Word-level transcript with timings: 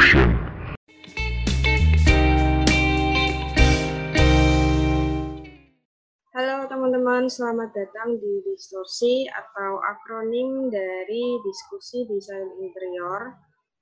Distortion. 0.00 0.32
Halo 6.32 6.64
teman-teman, 6.72 7.28
selamat 7.28 7.68
datang 7.76 8.16
di 8.16 8.40
Distorsi 8.48 9.28
atau 9.28 9.76
akronim 9.84 10.72
dari 10.72 11.36
Diskusi 11.44 12.08
Desain 12.08 12.48
Interior, 12.64 13.28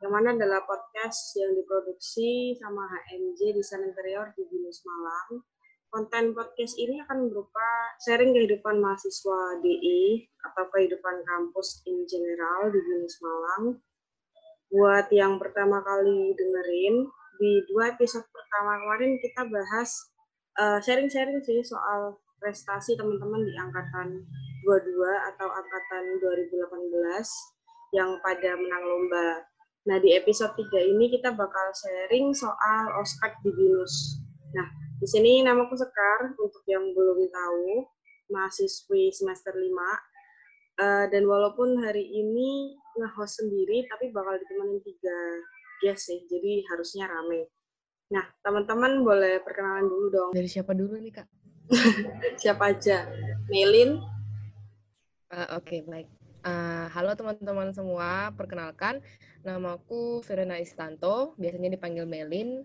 yang 0.03 0.11
mana 0.11 0.35
adalah 0.35 0.67
podcast 0.67 1.39
yang 1.39 1.55
diproduksi 1.55 2.59
sama 2.59 2.83
HMJ 2.91 3.55
Desain 3.55 3.87
Interior 3.87 4.35
di 4.35 4.43
Binus 4.51 4.83
Malang. 4.83 5.47
Konten 5.95 6.35
podcast 6.35 6.75
ini 6.83 6.99
akan 7.07 7.31
berupa 7.31 7.95
sharing 8.03 8.35
kehidupan 8.35 8.83
mahasiswa 8.83 9.63
DI 9.63 10.27
atau 10.51 10.67
kehidupan 10.75 11.23
kampus 11.23 11.87
in 11.87 12.03
general 12.11 12.75
di 12.75 12.83
Binus 12.83 13.23
Malang. 13.23 13.79
Buat 14.69 15.09
yang 15.09 15.41
pertama 15.41 15.81
kali 15.81 16.37
dengerin, 16.37 17.09
di 17.41 17.53
dua 17.73 17.97
episode 17.97 18.29
pertama 18.29 18.77
kemarin 18.85 19.17
kita 19.17 19.49
bahas 19.49 19.91
uh, 20.61 20.77
sharing-sharing 20.85 21.41
sih 21.41 21.65
soal 21.65 22.21
prestasi 22.37 22.93
teman-teman 22.93 23.49
di 23.49 23.55
angkatan 23.57 24.29
22 24.69 25.01
atau 25.33 25.49
angkatan 25.49 26.05
2018 26.21 27.97
yang 27.97 28.21
pada 28.21 28.51
menang 28.61 28.85
lomba. 28.85 29.29
Nah, 29.89 29.97
di 29.97 30.13
episode 30.13 30.53
3 30.53 30.69
ini 30.85 31.09
kita 31.17 31.33
bakal 31.33 31.73
sharing 31.73 32.37
soal 32.37 32.93
ospek 33.01 33.41
di 33.41 33.49
BINUS. 33.49 34.21
Nah, 34.53 34.69
di 35.01 35.09
sini 35.09 35.41
namaku 35.41 35.81
Sekar, 35.81 36.37
untuk 36.37 36.61
yang 36.69 36.93
belum 36.93 37.25
tahu, 37.33 37.89
mahasiswi 38.29 39.09
semester 39.17 39.57
5. 39.57 39.65
Uh, 40.79 41.07
dan 41.11 41.25
walaupun 41.25 41.81
hari 41.81 42.05
ini 42.05 42.77
nge-host 42.99 43.41
sendiri, 43.41 43.87
tapi 43.87 44.11
bakal 44.11 44.35
ditemenin 44.37 44.83
tiga 44.83 45.19
guest 45.79 46.11
sih, 46.11 46.27
jadi 46.27 46.67
harusnya 46.75 47.07
rame. 47.07 47.47
Nah, 48.11 48.25
teman-teman 48.43 49.05
boleh 49.05 49.39
perkenalan 49.45 49.87
dulu 49.87 50.07
dong. 50.11 50.31
Dari 50.35 50.49
siapa 50.51 50.75
dulu 50.75 50.99
nih, 50.99 51.13
Kak? 51.23 51.29
siapa 52.43 52.73
aja? 52.73 53.07
Melin? 53.53 54.01
Uh, 55.29 55.61
Oke, 55.61 55.79
okay, 55.79 55.81
baik. 55.85 56.09
Uh, 56.41 56.89
halo 56.97 57.13
teman-teman 57.13 57.75
semua, 57.77 58.33
perkenalkan, 58.33 59.05
namaku 59.45 60.25
Verena 60.25 60.57
Istanto, 60.57 61.37
biasanya 61.37 61.77
dipanggil 61.77 62.09
Melin, 62.09 62.65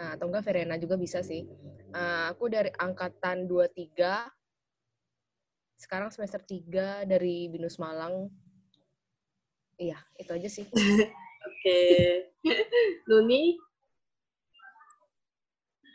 uh, 0.00 0.18
atau 0.18 0.26
enggak 0.26 0.50
Verena 0.50 0.74
juga 0.80 0.98
bisa 0.98 1.22
sih. 1.22 1.46
Uh, 1.94 2.32
aku 2.34 2.50
dari 2.50 2.74
angkatan 2.74 3.46
23, 3.46 4.26
sekarang 5.78 6.10
semester 6.10 6.42
3 6.42 7.06
dari 7.06 7.46
Binus 7.52 7.78
Malang. 7.78 8.32
Iya, 9.76 10.00
itu 10.16 10.30
aja 10.32 10.48
sih. 10.48 10.64
Oke. 11.44 11.80
Nuni? 13.12 13.60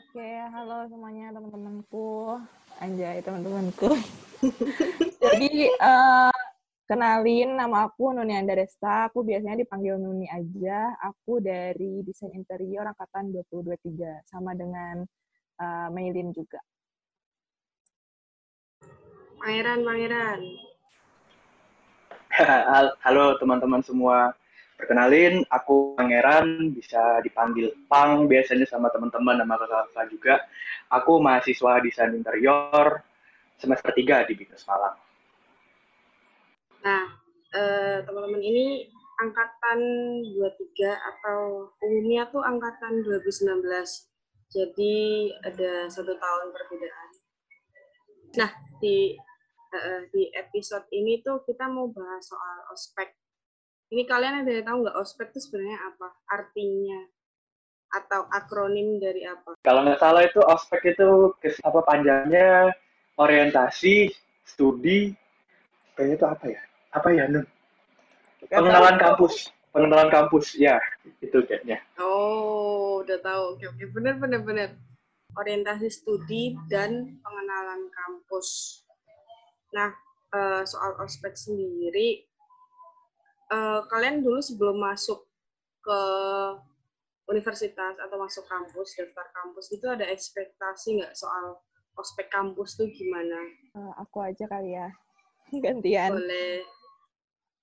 Oke, 0.06 0.30
halo 0.54 0.86
semuanya 0.86 1.34
teman-temanku. 1.34 2.38
Anjay, 2.78 3.26
teman-temanku. 3.26 3.90
Jadi, 5.23 5.73
uh, 5.82 6.30
Kenalin, 6.92 7.56
nama 7.56 7.88
aku 7.88 8.12
Nuni 8.12 8.36
Andaresta. 8.36 9.08
Aku 9.08 9.23
biasanya 9.23 9.64
dipanggil 9.64 9.95
Nuni 9.95 10.28
aja. 10.28 10.92
Aku 11.00 11.40
dari 11.40 12.04
Desain 12.04 12.36
Interior 12.36 12.84
Angkatan 12.84 13.32
2023. 13.32 14.28
Sama 14.28 14.52
dengan 14.52 15.00
uh, 15.58 15.88
Maylin 15.88 16.36
juga. 16.36 16.60
Pangeran, 19.40 19.88
Pangeran. 19.88 20.70
Halo 23.06 23.36
teman-teman 23.36 23.84
semua. 23.84 24.32
Perkenalin, 24.80 25.46
aku 25.52 25.94
Pangeran, 25.94 26.73
bisa 26.73 27.22
dipanggil 27.22 27.70
Pang 27.86 28.26
biasanya 28.26 28.66
sama 28.66 28.90
teman-teman, 28.90 29.38
nama 29.38 29.60
kakak 29.60 30.10
juga. 30.10 30.42
Aku 30.90 31.22
mahasiswa 31.22 31.78
desain 31.86 32.17
interior 32.17 33.04
semester 33.61 33.94
3 33.94 34.26
di 34.26 34.33
Binus 34.33 34.66
Malang. 34.66 34.98
Nah, 36.82 37.05
eh, 37.54 37.98
teman-teman 38.10 38.42
ini 38.42 38.89
angkatan 39.22 39.80
23 40.34 40.98
atau 40.98 41.70
umumnya 41.78 42.26
tuh 42.34 42.42
angkatan 42.42 43.05
2019. 43.05 44.10
Jadi 44.50 45.30
ada 45.45 45.86
satu 45.94 46.17
tahun 46.17 46.48
perbedaan. 46.50 47.10
Nah, 48.42 48.52
di 48.82 49.14
di 50.11 50.27
episode 50.36 50.86
ini 50.92 51.23
tuh 51.23 51.43
kita 51.48 51.67
mau 51.71 51.87
bahas 51.92 52.27
soal 52.27 52.58
ospek. 52.71 53.11
Ini 53.92 54.08
kalian 54.08 54.43
ada 54.43 54.52
yang 54.52 54.65
tahu 54.67 54.77
nggak 54.87 54.98
ospek 54.99 55.27
itu 55.36 55.39
sebenarnya 55.48 55.80
apa? 55.92 56.08
Artinya 56.32 56.99
atau 57.92 58.23
akronim 58.31 59.04
dari 59.04 59.27
apa? 59.27 59.60
Kalau 59.64 59.83
nggak 59.83 59.99
salah 59.99 60.23
itu 60.23 60.39
ospek 60.39 60.95
itu 60.95 61.36
apa 61.64 61.80
panjangnya 61.83 62.71
orientasi, 63.20 64.11
studi, 64.48 65.11
kayaknya 65.95 66.15
itu 66.15 66.27
apa 66.27 66.45
ya? 66.48 66.61
apa 66.92 67.08
ya 67.15 67.23
Nun? 67.31 67.48
Pengenalan 68.52 68.98
kampus, 68.99 69.48
pengenalan 69.71 70.10
kampus, 70.11 70.60
ya 70.60 70.76
itu 71.23 71.39
kayaknya. 71.48 71.80
Oh, 72.02 72.99
udah 73.05 73.20
tahu. 73.23 73.55
Oke, 73.55 73.65
oke, 73.70 73.86
benar, 73.95 74.20
benar, 74.20 74.42
benar. 74.43 74.70
Orientasi 75.39 75.87
studi 75.87 76.60
dan 76.67 77.21
pengenalan 77.23 77.87
kampus. 77.93 78.81
Nah, 79.71 79.89
uh, 80.36 80.64
soal 80.67 80.99
ospek 80.99 81.36
sendiri, 81.36 82.27
uh, 83.52 83.83
kalian 83.87 84.23
dulu 84.23 84.39
sebelum 84.43 84.80
masuk 84.80 85.23
ke 85.82 85.99
universitas 87.32 87.95
atau 87.95 88.17
masuk 88.20 88.43
kampus, 88.48 88.95
daftar 88.99 89.27
kampus, 89.31 89.71
itu 89.71 89.86
ada 89.87 90.04
ekspektasi 90.08 90.99
nggak 90.99 91.15
soal 91.15 91.64
ospek 91.95 92.27
kampus 92.27 92.76
tuh 92.76 92.87
gimana? 92.92 93.39
Uh, 93.76 93.93
aku 93.99 94.23
aja 94.23 94.43
kali 94.52 94.76
ya, 94.76 94.92
gantian. 95.65 96.20
Boleh. 96.20 96.64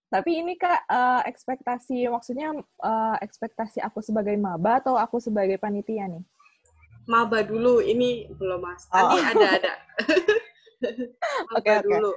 Tapi 0.08 0.40
ini 0.40 0.56
kak 0.56 0.88
uh, 0.88 1.20
ekspektasi 1.28 2.08
maksudnya 2.08 2.56
uh, 2.80 3.16
ekspektasi 3.20 3.84
aku 3.84 4.00
sebagai 4.00 4.40
maba 4.40 4.80
atau 4.80 4.96
aku 4.96 5.20
sebagai 5.20 5.60
panitia 5.60 6.08
nih? 6.08 6.24
Maba 7.04 7.44
dulu, 7.44 7.84
ini 7.84 8.24
belum 8.32 8.60
mas. 8.64 8.88
Nanti 8.88 9.16
oh. 9.20 9.24
ada 9.36 9.46
ada. 9.60 9.72
Oke 11.56 11.64
okay, 11.64 11.82
dulu. 11.84 12.12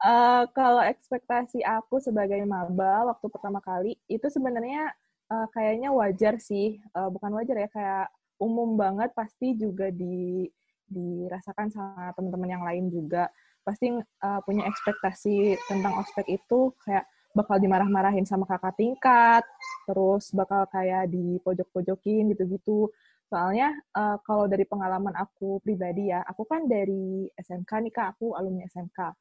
Uh, 0.00 0.48
kalau 0.56 0.80
ekspektasi 0.80 1.60
aku 1.60 2.00
sebagai 2.00 2.40
maba 2.48 3.12
waktu 3.12 3.26
pertama 3.28 3.60
kali 3.60 4.00
itu 4.08 4.26
sebenarnya 4.32 4.88
uh, 5.28 5.46
kayaknya 5.52 5.92
wajar 5.92 6.40
sih, 6.40 6.80
uh, 6.96 7.12
bukan 7.12 7.36
wajar 7.36 7.56
ya 7.60 7.68
kayak 7.68 8.08
umum 8.40 8.80
banget 8.80 9.12
pasti 9.12 9.52
juga 9.60 9.92
di 9.92 10.48
dirasakan 10.90 11.68
sama 11.70 12.10
teman-teman 12.18 12.50
yang 12.50 12.64
lain 12.66 12.90
juga 12.90 13.30
pasti 13.62 13.92
uh, 13.94 14.40
punya 14.42 14.66
ekspektasi 14.66 15.54
tentang 15.68 16.00
ospek 16.00 16.26
itu 16.40 16.72
kayak 16.82 17.04
bakal 17.30 17.62
dimarah-marahin 17.62 18.26
sama 18.26 18.42
kakak 18.42 18.74
tingkat, 18.74 19.46
terus 19.86 20.34
bakal 20.34 20.66
kayak 20.66 21.06
di 21.14 21.38
pojok-pojokin 21.46 22.34
gitu-gitu. 22.34 22.90
Soalnya 23.30 23.70
uh, 23.94 24.18
kalau 24.26 24.50
dari 24.50 24.66
pengalaman 24.66 25.14
aku 25.14 25.62
pribadi 25.62 26.10
ya, 26.10 26.26
aku 26.26 26.42
kan 26.50 26.66
dari 26.66 27.30
SMK 27.38 27.70
nih 27.86 27.92
kak, 27.94 28.18
aku 28.18 28.34
alumni 28.34 28.66
SMK. 28.66 29.14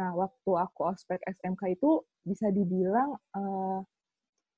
Nah, 0.00 0.16
waktu 0.16 0.50
aku 0.56 0.80
ospek 0.88 1.20
SMK 1.28 1.76
itu 1.76 2.00
bisa 2.24 2.48
dibilang 2.48 3.20
uh, 3.36 3.84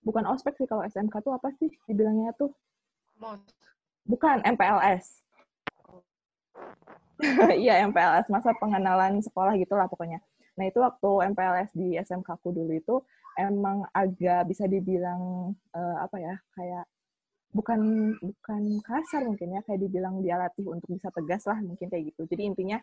bukan 0.07 0.25
ospek 0.31 0.55
sih 0.55 0.71
kalau 0.71 0.87
SMK 0.87 1.19
tuh 1.19 1.35
apa 1.35 1.51
sih 1.59 1.67
dibilangnya 1.91 2.31
tuh? 2.39 2.55
Bukan 4.07 4.47
MPLS. 4.47 5.27
Iya 7.65 7.81
MPLS, 7.89 8.29
masa 8.29 8.53
pengenalan 8.61 9.25
sekolah 9.25 9.57
gitulah 9.57 9.89
pokoknya. 9.89 10.21
Nah, 10.61 10.69
itu 10.69 10.85
waktu 10.85 11.33
MPLS 11.33 11.73
di 11.73 11.97
SMK 11.97 12.29
aku 12.29 12.53
dulu 12.53 12.77
itu 12.77 13.01
emang 13.41 13.89
agak 13.97 14.45
bisa 14.45 14.69
dibilang 14.69 15.53
uh, 15.73 15.97
apa 16.05 16.17
ya, 16.21 16.37
kayak 16.53 16.85
bukan 17.53 17.81
bukan 18.21 18.63
kasar 18.83 19.27
mungkin 19.27 19.57
ya, 19.57 19.61
kayak 19.67 19.81
dibilang 19.83 20.21
dia 20.23 20.37
latih 20.39 20.67
untuk 20.67 20.91
bisa 20.91 21.09
tegas 21.15 21.47
lah 21.47 21.59
mungkin 21.63 21.91
kayak 21.91 22.15
gitu. 22.15 22.27
Jadi 22.29 22.43
intinya 22.55 22.79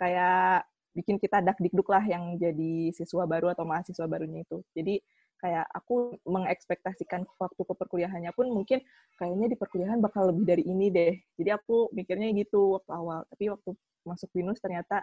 kayak 0.00 0.64
bikin 0.94 1.22
kita 1.22 1.38
dak 1.44 1.58
dikduk 1.62 1.86
lah 1.86 2.02
yang 2.02 2.34
jadi 2.34 2.90
siswa 2.90 3.22
baru 3.26 3.54
atau 3.54 3.62
mahasiswa 3.62 4.06
barunya 4.10 4.42
itu. 4.42 4.62
Jadi 4.74 4.98
kayak 5.40 5.64
aku 5.72 6.20
mengekspektasikan 6.28 7.24
waktu 7.40 7.62
ke 7.64 7.74
perkuliahannya 7.74 8.32
pun 8.36 8.52
mungkin 8.52 8.84
kayaknya 9.16 9.48
di 9.48 9.56
perkuliahan 9.56 9.98
bakal 10.04 10.28
lebih 10.28 10.44
dari 10.44 10.62
ini 10.68 10.92
deh. 10.92 11.16
Jadi 11.40 11.50
aku 11.54 11.88
mikirnya 11.96 12.28
gitu 12.36 12.76
waktu 12.76 12.92
awal. 12.92 13.20
Tapi 13.32 13.44
waktu 13.48 13.70
masuk 14.04 14.28
binus 14.36 14.60
ternyata 14.60 15.00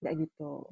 nggak 0.00 0.14
gitu. 0.24 0.64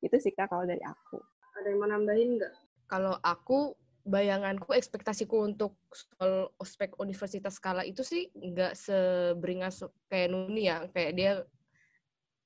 Itu 0.00 0.16
sih 0.20 0.32
Kak 0.32 0.48
kalau 0.52 0.64
dari 0.64 0.80
aku. 0.80 1.20
Ada 1.56 1.68
yang 1.72 1.78
mau 1.80 1.88
nambahin 1.88 2.40
nggak? 2.40 2.52
Kalau 2.86 3.18
aku, 3.20 3.74
bayanganku, 4.06 4.70
ekspektasiku 4.70 5.42
untuk 5.42 5.74
soal 5.90 6.54
ospek 6.62 6.94
universitas 7.02 7.58
skala 7.58 7.82
itu 7.82 8.06
sih 8.06 8.30
nggak 8.38 8.78
seberingas 8.78 9.82
kayak 10.06 10.30
Nuni 10.30 10.70
ya. 10.70 10.86
Kayak 10.94 11.12
dia 11.18 11.32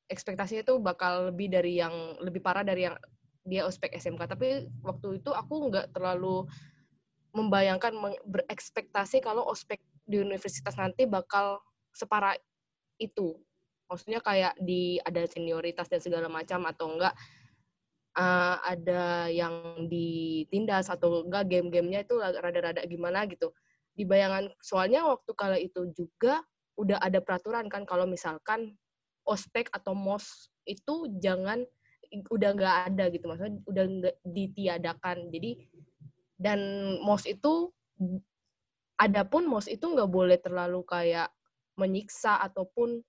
ekspektasinya 0.08 0.64
itu 0.64 0.80
bakal 0.80 1.30
lebih 1.30 1.52
dari 1.52 1.76
yang, 1.76 2.16
lebih 2.24 2.40
parah 2.40 2.64
dari 2.64 2.88
yang 2.88 2.96
dia 3.44 3.68
ospek 3.68 3.92
SMK. 3.92 4.24
Tapi 4.24 4.72
waktu 4.80 5.20
itu 5.20 5.30
aku 5.30 5.68
nggak 5.68 5.92
terlalu 5.92 6.48
membayangkan 7.36 7.94
berekspektasi 8.26 9.22
kalau 9.22 9.46
ospek 9.46 9.78
di 10.08 10.18
universitas 10.18 10.74
nanti 10.74 11.06
bakal 11.06 11.62
separah 11.94 12.34
itu 12.98 13.38
maksudnya 13.90 14.22
kayak 14.22 14.54
di 14.62 15.02
ada 15.02 15.26
senioritas 15.26 15.90
dan 15.90 15.98
segala 15.98 16.30
macam 16.30 16.62
atau 16.70 16.94
enggak 16.94 17.14
uh, 18.20 18.56
ada 18.60 19.32
yang 19.32 19.88
ditindas 19.88 20.92
atau 20.92 21.24
enggak 21.24 21.48
game-gamenya 21.48 22.04
itu 22.04 22.20
rada-rada 22.20 22.84
gimana 22.84 23.24
gitu. 23.24 23.56
Di 23.96 24.04
bayangan 24.04 24.52
soalnya 24.60 25.08
waktu 25.08 25.32
kala 25.32 25.56
itu 25.56 25.88
juga 25.96 26.44
udah 26.76 27.00
ada 27.00 27.20
peraturan 27.24 27.68
kan 27.72 27.88
kalau 27.88 28.04
misalkan 28.04 28.76
ospek 29.28 29.68
atau 29.72 29.92
mos 29.92 30.48
itu 30.64 31.08
jangan 31.20 31.64
udah 32.10 32.50
nggak 32.56 32.76
ada 32.90 33.04
gitu 33.12 33.24
maksudnya 33.30 33.60
udah 33.64 33.84
nggak 33.88 34.16
ditiadakan. 34.28 35.32
Jadi 35.32 35.50
dan 36.40 36.60
mos 37.00 37.24
itu 37.24 37.72
adapun 39.00 39.48
mos 39.48 39.68
itu 39.68 39.84
nggak 39.84 40.10
boleh 40.12 40.36
terlalu 40.40 40.84
kayak 40.84 41.32
menyiksa 41.80 42.36
ataupun 42.44 43.00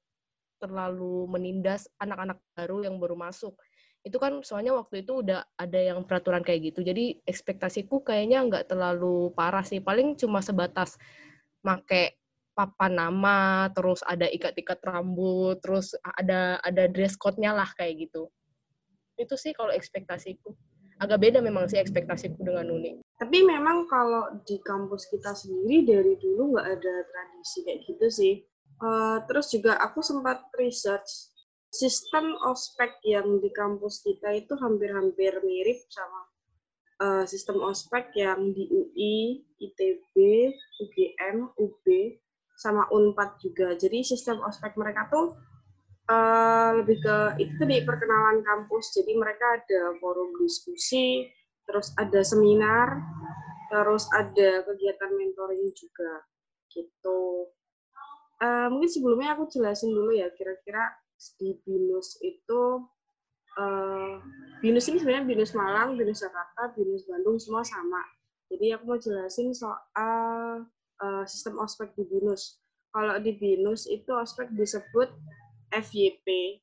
terlalu 0.61 1.25
menindas 1.25 1.89
anak-anak 1.97 2.37
baru 2.53 2.85
yang 2.85 3.01
baru 3.01 3.17
masuk 3.17 3.57
itu 4.01 4.17
kan 4.17 4.41
soalnya 4.41 4.73
waktu 4.73 5.05
itu 5.05 5.21
udah 5.21 5.45
ada 5.61 5.79
yang 5.79 6.01
peraturan 6.05 6.41
kayak 6.41 6.73
gitu. 6.73 6.81
Jadi 6.81 7.21
ekspektasiku 7.25 8.01
kayaknya 8.01 8.41
nggak 8.49 8.73
terlalu 8.73 9.29
parah 9.37 9.61
sih. 9.61 9.77
Paling 9.77 10.17
cuma 10.17 10.41
sebatas 10.41 10.97
make 11.61 12.17
papan 12.57 12.97
nama 12.97 13.69
terus 13.71 14.03
ada 14.03 14.27
ikat-ikat 14.27 14.83
rambut 14.83 15.61
terus 15.63 15.95
ada 16.17 16.59
ada 16.65 16.83
dress 16.89 17.15
code-nya 17.15 17.53
lah 17.53 17.69
kayak 17.77 18.09
gitu. 18.09 18.27
Itu 19.21 19.37
sih 19.37 19.53
kalau 19.53 19.69
ekspektasiku. 19.69 20.49
Agak 21.01 21.21
beda 21.21 21.41
memang 21.41 21.65
sih 21.65 21.81
ekspektasiku 21.81 22.41
dengan 22.45 22.69
Nuni. 22.69 23.01
Tapi 23.17 23.41
memang 23.45 23.89
kalau 23.89 24.37
di 24.45 24.61
kampus 24.61 25.09
kita 25.09 25.33
sendiri 25.33 25.85
dari 25.85 26.13
dulu 26.17 26.57
nggak 26.57 26.67
ada 26.77 26.93
tradisi 27.05 27.57
kayak 27.65 27.79
gitu 27.85 28.07
sih. 28.09 28.35
Uh, 28.81 29.21
terus 29.29 29.53
juga 29.53 29.77
aku 29.77 30.01
sempat 30.01 30.41
research 30.57 31.30
sistem 31.71 32.35
ospek 32.43 32.99
yang 33.07 33.39
di 33.39 33.47
kampus 33.55 34.03
kita 34.03 34.35
itu 34.35 34.53
hampir-hampir 34.59 35.39
mirip 35.41 35.79
sama 35.87 36.21
uh, 36.99 37.23
sistem 37.23 37.63
ospek 37.63 38.11
yang 38.19 38.51
di 38.51 38.67
UI, 38.67 39.39
ITB, 39.57 40.15
UGM, 40.83 41.47
UB, 41.55 41.85
sama 42.59 42.85
Unpad 42.91 43.39
juga. 43.39 43.73
Jadi 43.79 44.03
sistem 44.03 44.43
ospek 44.43 44.75
mereka 44.75 45.07
tuh 45.07 45.33
uh, 46.11 46.77
lebih 46.83 46.99
ke 46.99 47.17
itu 47.39 47.63
di 47.63 47.81
perkenalan 47.87 48.43
kampus. 48.43 48.91
Jadi 48.93 49.15
mereka 49.15 49.57
ada 49.63 49.95
forum 50.03 50.35
diskusi, 50.43 51.25
terus 51.63 51.95
ada 51.95 52.19
seminar, 52.21 52.99
terus 53.71 54.05
ada 54.11 54.67
kegiatan 54.67 55.11
mentoring 55.15 55.71
juga 55.71 56.27
gitu. 56.69 57.47
Uh, 58.41 58.67
mungkin 58.73 58.89
sebelumnya 58.89 59.37
aku 59.37 59.47
jelasin 59.53 59.93
dulu 59.93 60.17
ya 60.17 60.27
kira-kira 60.33 61.00
di 61.37 61.53
BINUS 61.61 62.17
itu 62.25 62.61
uh, 63.57 64.15
BINUS 64.59 64.85
ini 64.89 64.97
sebenarnya 64.97 65.25
BINUS 65.29 65.51
Malang, 65.53 65.93
BINUS 65.97 66.25
Jakarta, 66.25 66.73
BINUS 66.73 67.05
Bandung 67.05 67.37
semua 67.37 67.61
sama. 67.61 68.01
Jadi 68.51 68.75
aku 68.75 68.83
mau 68.83 68.99
jelasin 68.99 69.55
soal 69.55 70.67
uh, 70.99 71.23
sistem 71.29 71.61
ospek 71.61 71.93
di 71.95 72.03
BINUS. 72.09 72.59
Kalau 72.91 73.15
di 73.23 73.37
BINUS 73.37 73.87
itu 73.87 74.11
ospek 74.11 74.51
disebut 74.51 75.07
FYP 75.71 76.59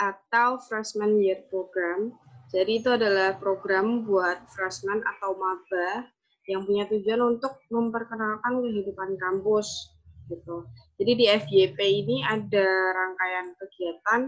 atau 0.00 0.56
Freshman 0.60 1.20
Year 1.20 1.44
Program. 1.52 2.12
Jadi 2.46 2.78
itu 2.80 2.88
adalah 2.94 3.34
program 3.42 4.06
buat 4.06 4.46
freshman 4.54 5.02
atau 5.02 5.34
maba 5.34 6.06
yang 6.46 6.62
punya 6.62 6.86
tujuan 6.86 7.18
untuk 7.36 7.58
memperkenalkan 7.74 8.62
kehidupan 8.62 9.18
kampus 9.18 9.90
gitu. 10.30 10.62
Jadi 10.96 11.12
di 11.12 11.26
FYP 11.28 11.78
ini 11.84 12.24
ada 12.24 12.66
rangkaian 12.96 13.52
kegiatan 13.60 14.22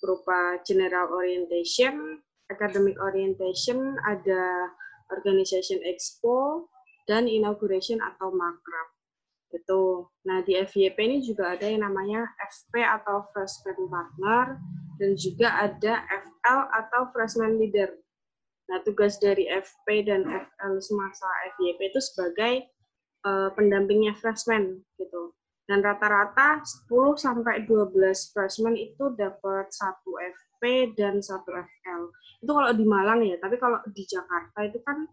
berupa 0.00 0.56
general 0.64 1.12
orientation, 1.12 2.24
academic 2.48 2.96
orientation, 2.96 3.98
ada 4.08 4.72
organization 5.12 5.84
expo, 5.84 6.68
dan 7.04 7.28
inauguration 7.28 8.00
atau 8.00 8.32
makrab. 8.32 8.88
Gitu. 9.52 10.08
Nah, 10.28 10.44
di 10.44 10.56
FYP 10.60 10.96
ini 10.96 11.18
juga 11.24 11.56
ada 11.56 11.64
yang 11.64 11.84
namanya 11.84 12.24
FP 12.40 12.84
atau 12.84 13.24
Freshman 13.32 13.88
Partner, 13.88 14.60
dan 15.00 15.10
juga 15.16 15.48
ada 15.56 16.04
FL 16.08 16.60
atau 16.72 17.08
Freshman 17.12 17.56
Leader. 17.56 17.88
Nah, 18.68 18.84
tugas 18.84 19.16
dari 19.16 19.48
FP 19.48 20.04
dan 20.04 20.28
FL 20.28 20.76
semasa 20.84 21.24
FYP 21.56 21.88
itu 21.88 22.00
sebagai 22.04 22.68
uh, 23.24 23.48
pendampingnya 23.56 24.12
freshman 24.20 24.84
gitu. 25.00 25.32
Dan 25.68 25.84
rata-rata 25.84 26.64
10 26.88 27.20
sampai 27.20 27.68
12 27.68 27.92
freshman 28.32 28.72
itu 28.72 29.12
dapat 29.12 29.68
satu 29.68 30.16
FP 30.16 30.96
dan 30.96 31.20
satu 31.20 31.52
FL. 31.52 32.02
Itu 32.40 32.50
kalau 32.56 32.72
di 32.72 32.88
Malang 32.88 33.20
ya, 33.20 33.36
tapi 33.36 33.60
kalau 33.60 33.76
di 33.92 34.00
Jakarta 34.08 34.64
itu 34.64 34.80
kan 34.80 35.04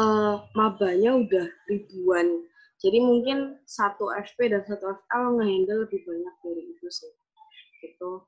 uh, 0.00 0.48
mabanya 0.56 1.20
udah 1.20 1.46
ribuan. 1.68 2.48
Jadi 2.80 3.04
mungkin 3.04 3.60
satu 3.68 4.08
FP 4.16 4.48
dan 4.48 4.64
satu 4.64 4.96
FL 4.96 5.36
ngehandle 5.36 5.88
lebih 5.88 6.00
banyak 6.08 6.34
dari 6.40 6.62
itu 6.72 6.88
sih. 6.88 7.12
Gitu. 7.84 8.24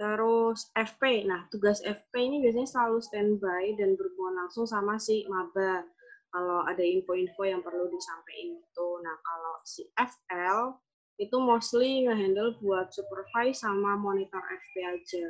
Terus 0.00 0.72
FP, 0.72 1.28
nah 1.28 1.44
tugas 1.52 1.84
FP 1.84 2.12
ini 2.16 2.40
biasanya 2.40 2.70
selalu 2.70 2.98
standby 3.04 3.76
dan 3.76 4.00
berhubungan 4.00 4.46
langsung 4.46 4.64
sama 4.64 4.96
si 4.96 5.28
maba. 5.28 5.84
Kalau 6.30 6.62
ada 6.62 6.82
info-info 6.82 7.42
yang 7.42 7.60
perlu 7.60 7.90
disampaikan 7.90 8.58
itu. 8.58 8.88
Nah 9.02 9.16
kalau 9.18 9.54
si 9.66 9.82
FL 9.98 10.78
itu 11.20 11.36
mostly 11.36 12.08
ngehandle 12.08 12.56
buat 12.64 12.88
supervise 12.94 13.60
sama 13.60 13.98
monitor 13.98 14.40
FP 14.40 14.74
aja. 14.86 15.26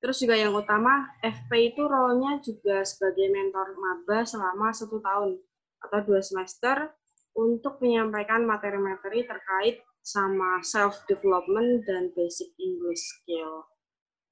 Terus 0.00 0.16
juga 0.20 0.36
yang 0.36 0.56
utama, 0.56 1.12
FP 1.20 1.76
itu 1.76 1.84
role-nya 1.84 2.40
juga 2.40 2.84
sebagai 2.84 3.28
mentor 3.28 3.76
maba 3.76 4.24
selama 4.24 4.72
satu 4.72 5.00
tahun 5.00 5.36
atau 5.80 5.98
dua 6.04 6.20
semester 6.24 6.92
untuk 7.36 7.80
menyampaikan 7.84 8.44
materi-materi 8.44 9.28
terkait 9.28 9.84
sama 10.00 10.64
self-development 10.64 11.84
dan 11.84 12.08
basic 12.16 12.48
English 12.56 13.00
skill. 13.00 13.64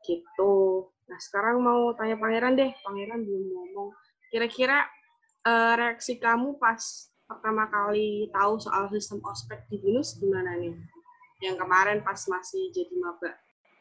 Gitu. 0.04 0.54
Nah, 1.08 1.18
sekarang 1.20 1.60
mau 1.60 1.92
tanya 1.96 2.16
Pangeran 2.16 2.56
deh. 2.56 2.72
Pangeran 2.84 3.24
belum 3.24 3.44
ngomong. 3.52 3.92
Kira-kira 4.32 4.88
uh, 5.48 5.72
reaksi 5.80 6.20
kamu 6.20 6.60
pas 6.60 7.08
pertama 7.24 7.68
kali 7.68 8.28
tahu 8.32 8.60
soal 8.60 8.88
sistem 8.92 9.20
ospek 9.24 9.64
di 9.72 9.80
BINUS 9.80 10.20
gimana 10.20 10.60
nih? 10.60 10.76
Yang 11.40 11.56
kemarin 11.64 11.98
pas 12.04 12.20
masih 12.28 12.68
jadi 12.74 12.94
maba. 13.00 13.32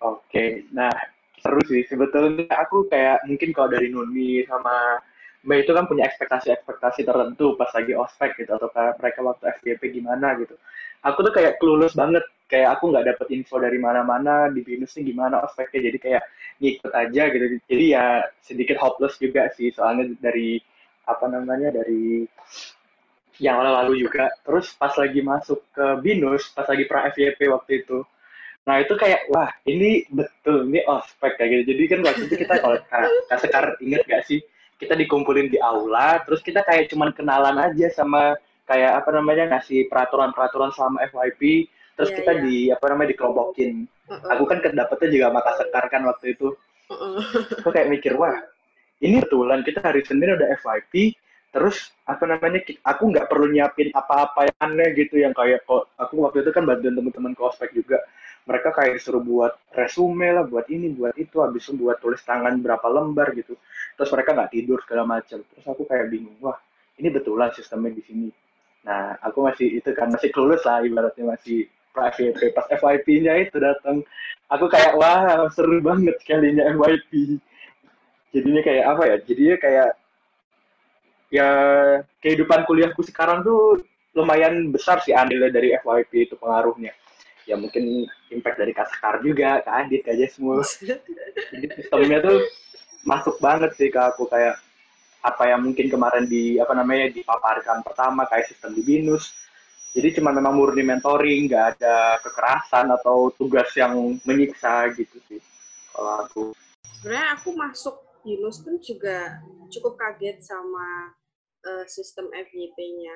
Oke, 0.04 0.68
nah 0.72 0.94
seru 1.42 1.62
sih 1.66 1.86
sebetulnya 1.90 2.50
aku 2.54 2.86
kayak 2.90 3.26
mungkin 3.26 3.50
kalau 3.54 3.70
dari 3.74 3.90
Nuni 3.90 4.46
sama 4.46 5.02
Mbak 5.48 5.64
itu 5.64 5.72
kan 5.72 5.86
punya 5.88 6.04
ekspektasi-ekspektasi 6.12 7.08
tertentu 7.08 7.56
pas 7.56 7.72
lagi 7.72 7.94
ospek 7.96 8.36
gitu 8.42 8.52
atau 8.58 8.68
mereka 8.74 9.20
waktu 9.24 9.44
FYP 9.62 10.02
gimana 10.02 10.36
gitu. 10.44 10.60
Aku 11.08 11.24
tuh 11.24 11.32
kayak 11.32 11.62
clueless 11.62 11.96
banget, 11.96 12.26
kayak 12.52 12.76
aku 12.76 12.92
nggak 12.92 13.16
dapet 13.16 13.28
info 13.32 13.56
dari 13.62 13.80
mana-mana 13.80 14.52
di 14.52 14.60
binusnya 14.66 15.08
gimana 15.08 15.40
ospeknya, 15.46 15.88
jadi 15.88 15.98
kayak 16.04 16.24
ngikut 16.60 16.92
aja 16.92 17.24
gitu. 17.32 17.46
Jadi 17.70 17.86
ya 17.96 18.28
sedikit 18.44 18.76
hopeless 18.82 19.16
juga 19.22 19.48
sih, 19.56 19.72
soalnya 19.72 20.12
dari 20.20 20.60
apa 21.08 21.26
namanya 21.32 21.72
dari 21.72 22.28
yang 23.40 23.64
lalu-lalu 23.64 24.06
juga. 24.06 24.28
Terus 24.44 24.76
pas 24.76 24.92
lagi 25.00 25.24
masuk 25.24 25.64
ke 25.72 25.86
binus, 26.04 26.52
pas 26.52 26.68
lagi 26.68 26.84
pra 26.86 27.08
FYP 27.10 27.48
waktu 27.48 27.86
itu, 27.86 28.04
Nah 28.68 28.84
itu 28.84 28.94
kayak 29.00 29.32
wah 29.32 29.48
ini 29.64 30.04
betul 30.12 30.68
ini 30.68 30.84
ospek 30.84 31.40
kayak 31.40 31.64
gitu. 31.64 31.72
Jadi 31.72 31.84
kan 31.88 32.00
waktu 32.04 32.22
itu 32.28 32.36
kita 32.44 32.54
kalau 32.60 32.76
Kak 33.32 33.40
Sekar 33.40 33.66
inget 33.80 34.04
gak 34.04 34.28
sih 34.28 34.44
kita 34.78 34.94
dikumpulin 34.94 35.50
di 35.50 35.58
aula, 35.58 36.22
terus 36.28 36.44
kita 36.44 36.62
kayak 36.68 36.92
cuman 36.92 37.16
kenalan 37.16 37.58
aja 37.58 37.88
sama 37.96 38.36
kayak 38.68 39.02
apa 39.02 39.10
namanya 39.16 39.56
ngasih 39.56 39.88
peraturan-peraturan 39.90 40.70
selama 40.76 41.02
FYP, 41.10 41.72
terus 41.98 42.12
yeah, 42.14 42.18
kita 42.22 42.32
yeah. 42.36 42.44
di 42.44 42.56
apa 42.70 42.86
namanya 42.92 43.10
dikelompokin. 43.16 43.88
Uh 44.06 44.20
-uh. 44.20 44.30
Aku 44.38 44.44
kan 44.46 44.60
kedapetnya 44.60 45.08
juga 45.10 45.26
sama 45.32 45.40
Kak 45.42 45.56
Sekar 45.64 45.86
kan 45.88 46.02
waktu 46.04 46.26
itu. 46.36 46.48
Uh 46.92 46.94
-uh. 46.94 47.18
Aku 47.64 47.70
kayak 47.72 47.90
mikir 47.90 48.20
wah 48.20 48.36
ini 49.04 49.22
betulan 49.24 49.62
kita 49.62 49.80
hari 49.84 50.02
Senin 50.06 50.34
udah 50.38 50.48
FYP, 50.62 51.14
terus 51.54 51.94
apa 52.06 52.24
namanya 52.26 52.62
aku 52.86 53.04
nggak 53.14 53.28
perlu 53.30 53.50
nyiapin 53.54 53.90
apa-apa 53.94 54.50
yang 54.50 54.58
aneh 54.62 54.90
gitu 54.98 55.22
yang 55.22 55.34
kayak 55.34 55.64
kok 55.64 55.90
aku 55.96 56.22
waktu 56.28 56.44
itu 56.44 56.52
kan 56.52 56.68
bantuin 56.68 56.94
teman-teman 56.94 57.34
ke 57.34 57.42
ospek 57.42 57.72
juga 57.74 58.04
mereka 58.48 58.72
kayak 58.72 58.96
disuruh 58.98 59.20
buat 59.20 59.60
resume 59.76 60.32
lah, 60.32 60.48
buat 60.48 60.72
ini, 60.72 60.96
buat 60.96 61.14
itu, 61.20 61.44
habis 61.44 61.68
itu 61.68 61.76
buat 61.84 62.00
tulis 62.00 62.24
tangan 62.24 62.64
berapa 62.64 62.88
lembar 62.88 63.36
gitu. 63.36 63.60
Terus 64.00 64.10
mereka 64.16 64.32
nggak 64.40 64.52
tidur 64.56 64.80
segala 64.88 65.04
macam. 65.20 65.44
Terus 65.44 65.66
aku 65.68 65.84
kayak 65.84 66.08
bingung, 66.08 66.40
wah 66.40 66.56
ini 66.96 67.12
betulan 67.12 67.52
sistemnya 67.52 67.92
di 67.92 68.04
sini. 68.08 68.30
Nah, 68.88 69.20
aku 69.20 69.44
masih 69.44 69.84
itu 69.84 69.92
kan 69.92 70.08
masih 70.08 70.32
clueless 70.32 70.64
lah 70.64 70.80
ibaratnya 70.80 71.36
masih 71.36 71.68
private 71.92 72.56
pas 72.56 72.66
FYP-nya 72.72 73.36
itu 73.44 73.60
datang. 73.60 74.00
Aku 74.48 74.72
kayak 74.72 74.96
wah 74.96 75.44
seru 75.52 75.84
banget 75.84 76.16
sekalinya 76.24 76.72
FYP. 76.72 77.44
Jadinya 78.36 78.62
kayak 78.64 78.86
apa 78.86 79.04
ya? 79.08 79.16
Jadinya 79.24 79.58
kayak 79.60 79.90
ya 81.28 81.50
kehidupan 82.24 82.64
kuliahku 82.64 83.04
sekarang 83.04 83.44
tuh 83.44 83.84
lumayan 84.16 84.72
besar 84.72 85.04
sih 85.04 85.12
andilnya 85.12 85.52
dari 85.52 85.76
FYP 85.78 86.32
itu 86.32 86.36
pengaruhnya. 86.40 86.96
Ya 87.48 87.56
mungkin 87.56 88.08
impact 88.28 88.60
dari 88.60 88.76
Kaskar 88.76 89.24
juga, 89.24 89.64
ke 89.64 89.70
Adit, 89.72 90.02
ke 90.04 90.12
semua. 90.28 90.60
Jadi 91.52 91.66
sistemnya 91.80 92.20
tuh 92.20 92.44
masuk 93.08 93.40
banget 93.40 93.72
sih 93.80 93.88
ke 93.88 94.00
aku 94.00 94.28
kayak 94.28 94.60
apa 95.24 95.44
yang 95.48 95.64
mungkin 95.64 95.88
kemarin 95.92 96.28
di 96.28 96.56
apa 96.60 96.72
namanya 96.72 97.12
dipaparkan 97.12 97.84
pertama 97.84 98.24
kayak 98.28 98.48
sistem 98.48 98.76
di 98.76 98.84
binus 98.84 99.36
jadi 99.92 100.20
cuma 100.20 100.32
memang 100.32 100.56
murni 100.56 100.86
mentoring 100.86 101.52
nggak 101.52 101.66
ada 101.78 102.22
kekerasan 102.22 102.92
atau 102.96 103.34
tugas 103.36 103.68
yang 103.76 104.16
menyiksa 104.24 104.88
gitu 104.96 105.18
sih 105.28 105.42
kalau 105.92 106.24
aku 106.24 106.42
sebenarnya 107.00 107.28
aku 107.34 107.50
masuk 107.58 107.96
binus 108.28 108.60
pun 108.60 108.76
juga 108.84 109.40
cukup 109.72 109.96
kaget 109.96 110.44
sama 110.44 111.16
uh, 111.64 111.86
sistem 111.88 112.28
FYP-nya 112.36 113.16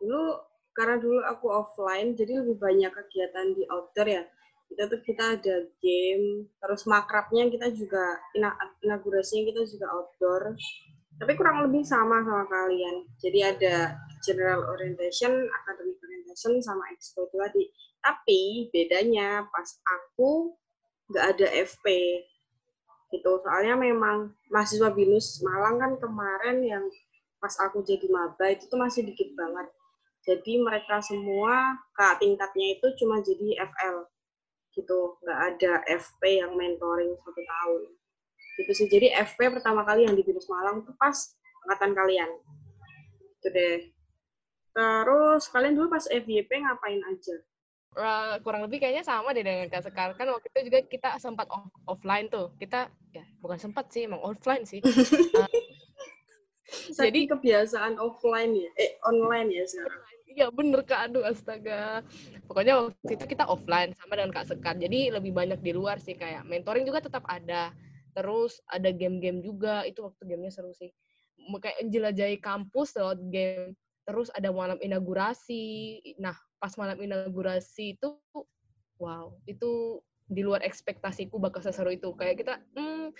dulu 0.00 0.40
karena 0.76 1.00
dulu 1.00 1.24
aku 1.24 1.46
offline 1.48 2.12
jadi 2.12 2.44
lebih 2.44 2.60
banyak 2.60 2.92
kegiatan 2.92 3.56
di 3.56 3.64
outdoor 3.72 4.08
ya. 4.12 4.24
Kita 4.66 4.92
tuh 4.92 5.00
kita 5.00 5.40
ada 5.40 5.56
game 5.80 6.52
terus 6.60 6.84
makrabnya 6.84 7.48
kita 7.48 7.72
juga 7.72 8.20
inaugurasinya 8.84 9.48
kita 9.48 9.62
juga 9.64 9.86
outdoor. 9.96 10.52
Tapi 11.16 11.32
kurang 11.32 11.64
lebih 11.64 11.80
sama 11.80 12.20
sama 12.20 12.44
kalian. 12.44 13.08
Jadi 13.16 13.40
ada 13.40 13.96
general 14.20 14.68
orientation 14.68 15.32
academic 15.64 15.96
orientation 16.04 16.60
sama 16.60 16.84
expo 16.92 17.24
itu 17.24 17.36
tadi. 17.40 17.64
Tapi 18.04 18.40
bedanya 18.68 19.48
pas 19.48 19.68
aku 19.80 20.52
nggak 21.08 21.24
ada 21.24 21.46
FP 21.56 21.86
gitu. 23.10 23.42
Soalnya 23.42 23.78
memang 23.78 24.34
mahasiswa 24.50 24.90
binus 24.90 25.42
Malang 25.42 25.78
kan 25.78 25.92
kemarin 25.98 26.58
yang 26.62 26.84
pas 27.38 27.54
aku 27.62 27.84
jadi 27.84 28.06
maba 28.10 28.50
itu 28.50 28.66
tuh 28.66 28.78
masih 28.80 29.06
dikit 29.06 29.30
banget. 29.38 29.68
Jadi 30.26 30.58
mereka 30.58 30.98
semua 30.98 31.78
kak 31.94 32.18
tingkatnya 32.18 32.78
itu 32.78 32.86
cuma 32.98 33.22
jadi 33.22 33.62
FL 33.62 34.10
gitu. 34.74 35.20
Nggak 35.22 35.40
ada 35.54 35.72
FP 35.86 36.42
yang 36.42 36.52
mentoring 36.58 37.14
satu 37.22 37.42
tahun. 37.42 37.82
Gitu 38.58 38.72
sih. 38.74 38.86
Jadi 38.90 39.14
FP 39.14 39.54
pertama 39.54 39.86
kali 39.86 40.08
yang 40.08 40.18
di 40.18 40.26
Binus 40.26 40.50
Malang 40.50 40.82
itu 40.82 40.90
pas 40.98 41.14
angkatan 41.66 41.94
kalian. 41.94 42.30
Itu 43.38 43.48
deh. 43.54 43.78
Terus 44.74 45.46
kalian 45.48 45.78
dulu 45.78 45.94
pas 45.94 46.04
FYP 46.10 46.50
ngapain 46.66 47.00
aja 47.06 47.36
Uh, 47.96 48.36
kurang 48.44 48.60
lebih 48.68 48.76
kayaknya 48.84 49.00
sama 49.00 49.32
deh 49.32 49.40
dengan 49.40 49.72
Kak 49.72 49.88
Sekar. 49.88 50.12
Kan 50.20 50.28
waktu 50.28 50.52
itu 50.52 50.68
juga 50.68 50.84
kita 50.84 51.16
sempat 51.16 51.48
off 51.48 51.72
offline 51.88 52.28
tuh. 52.28 52.52
Kita, 52.60 52.92
ya 53.16 53.24
bukan 53.40 53.56
sempat 53.56 53.88
sih, 53.88 54.04
emang 54.04 54.20
offline 54.20 54.68
sih. 54.68 54.84
uh, 54.84 55.48
jadi 57.00 57.24
kebiasaan 57.32 57.96
offline 57.96 58.52
ya, 58.52 58.68
eh 58.76 59.00
online 59.08 59.48
ya 59.48 59.64
sekarang. 59.64 60.04
Iya 60.36 60.52
bener 60.52 60.84
Kak, 60.84 61.08
aduh 61.08 61.24
astaga. 61.24 62.04
Pokoknya 62.44 62.76
waktu 62.76 63.16
itu 63.16 63.24
kita 63.24 63.48
offline 63.48 63.96
sama 63.96 64.20
dengan 64.20 64.36
Kak 64.36 64.52
Sekar. 64.52 64.76
Jadi 64.76 65.08
lebih 65.08 65.32
banyak 65.32 65.64
di 65.64 65.72
luar 65.72 65.96
sih 65.96 66.12
kayak 66.12 66.44
mentoring 66.44 66.84
juga 66.84 67.00
tetap 67.00 67.24
ada. 67.24 67.72
Terus 68.12 68.60
ada 68.68 68.92
game-game 68.92 69.40
juga, 69.40 69.88
itu 69.88 70.04
waktu 70.04 70.20
gamenya 70.28 70.52
seru 70.52 70.76
sih. 70.76 70.92
Kayak 71.40 71.80
menjelajahi 71.88 72.36
kampus 72.44 72.92
lewat 73.00 73.18
game. 73.32 73.72
Terus 74.04 74.28
ada 74.36 74.52
malam 74.52 74.76
inaugurasi. 74.76 76.00
Nah, 76.20 76.36
pas 76.56 76.72
malam 76.80 76.98
inaugurasi 77.00 77.98
itu, 77.98 78.16
wow, 79.00 79.32
itu 79.44 80.00
di 80.26 80.42
luar 80.42 80.62
ekspektasiku 80.66 81.38
bakal 81.38 81.62
seseru 81.62 81.94
itu. 81.94 82.10
Kayak 82.16 82.36
kita, 82.42 82.54
hmm, 82.74 83.14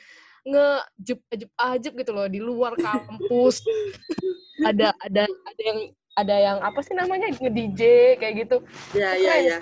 nge 0.46 0.66
ajib 1.02 1.18
ajib 1.58 1.92
gitu 1.98 2.12
loh 2.14 2.26
di 2.30 2.38
luar 2.38 2.78
kampus 2.78 3.66
ada 4.68 4.94
ada 5.02 5.26
ada 5.26 5.62
yang 5.66 5.80
ada 6.16 6.36
yang 6.38 6.58
apa 6.62 6.80
sih 6.86 6.94
namanya 6.94 7.34
nge 7.34 7.50
DJ 7.50 7.82
kayak 8.22 8.34
gitu. 8.46 8.56
Iya 8.94 9.10
iya 9.18 9.34
iya. 9.42 9.58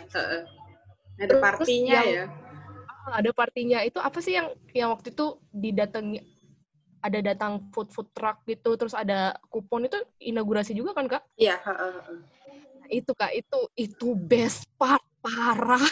Ada 1.18 1.34
partinya 1.40 2.00
yang, 2.04 2.08
ya. 2.10 2.24
Ah, 3.08 3.20
ada 3.22 3.30
partinya 3.32 3.78
itu 3.82 3.98
apa 3.98 4.18
sih 4.20 4.36
yang 4.36 4.52
yang 4.76 4.92
waktu 4.92 5.10
itu 5.10 5.40
didatangi 5.50 6.20
ada 7.04 7.20
datang 7.20 7.68
food 7.72 7.92
food 7.92 8.08
truck 8.16 8.40
gitu 8.48 8.80
terus 8.80 8.96
ada 8.96 9.36
kupon 9.52 9.84
itu 9.84 9.98
inaugurasi 10.20 10.72
juga 10.72 10.96
kan 10.96 11.08
kak? 11.08 11.22
Iya. 11.36 11.60
Nah, 11.64 12.00
itu 12.90 13.12
kak 13.16 13.32
itu 13.32 13.60
itu 13.76 14.08
best 14.16 14.68
part 14.76 15.02
parah. 15.24 15.80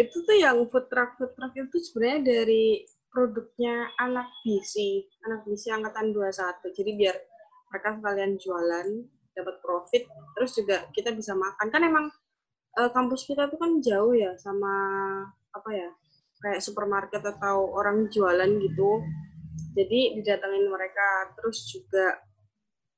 itu 0.00 0.16
tuh 0.24 0.36
yang 0.36 0.64
food 0.70 0.86
truck 0.88 1.18
food 1.18 1.32
truck 1.34 1.52
itu 1.54 1.76
sebenarnya 1.78 2.20
dari 2.24 2.86
produknya 3.10 3.90
anak 3.98 4.30
BC, 4.46 5.06
anak 5.26 5.42
BC 5.46 5.74
angkatan 5.74 6.14
21. 6.14 6.78
Jadi 6.78 6.90
biar 6.94 7.16
mereka 7.70 7.98
sekalian 7.98 8.32
jualan 8.38 8.88
dapat 9.34 9.56
profit 9.62 10.02
terus 10.34 10.52
juga 10.58 10.90
kita 10.90 11.14
bisa 11.14 11.32
makan 11.38 11.70
kan 11.70 11.82
emang 11.86 12.06
uh, 12.76 12.90
kampus 12.90 13.24
kita 13.24 13.46
tuh 13.46 13.56
kan 13.56 13.78
jauh 13.78 14.12
ya 14.12 14.34
sama 14.36 14.74
apa 15.54 15.70
ya 15.70 15.90
kayak 16.40 16.62
supermarket 16.62 17.22
atau 17.22 17.70
orang 17.70 18.10
jualan 18.10 18.50
gitu 18.58 18.90
jadi 19.78 20.18
didatengin 20.18 20.66
mereka 20.66 21.30
terus 21.38 21.62
juga 21.70 22.18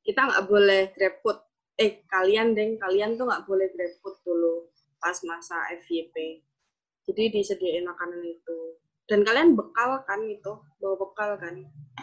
kita 0.03 0.19
nggak 0.19 0.45
boleh 0.49 0.83
grab 0.97 1.15
food 1.21 1.39
eh 1.81 2.05
kalian 2.09 2.53
deng 2.53 2.77
kalian 2.77 3.17
tuh 3.17 3.29
nggak 3.29 3.45
boleh 3.49 3.69
grab 3.73 3.93
food 4.05 4.17
dulu 4.27 4.69
pas 5.01 5.17
masa 5.25 5.57
FYP 5.83 6.45
jadi 7.09 7.33
disediain 7.33 7.89
makanan 7.89 8.23
itu 8.23 8.59
dan 9.11 9.25
kalian 9.27 9.59
bekal 9.59 10.01
kan 10.07 10.21
itu 10.29 10.53
bawa 10.79 10.95
bekal 11.01 11.31
kan 11.41 11.55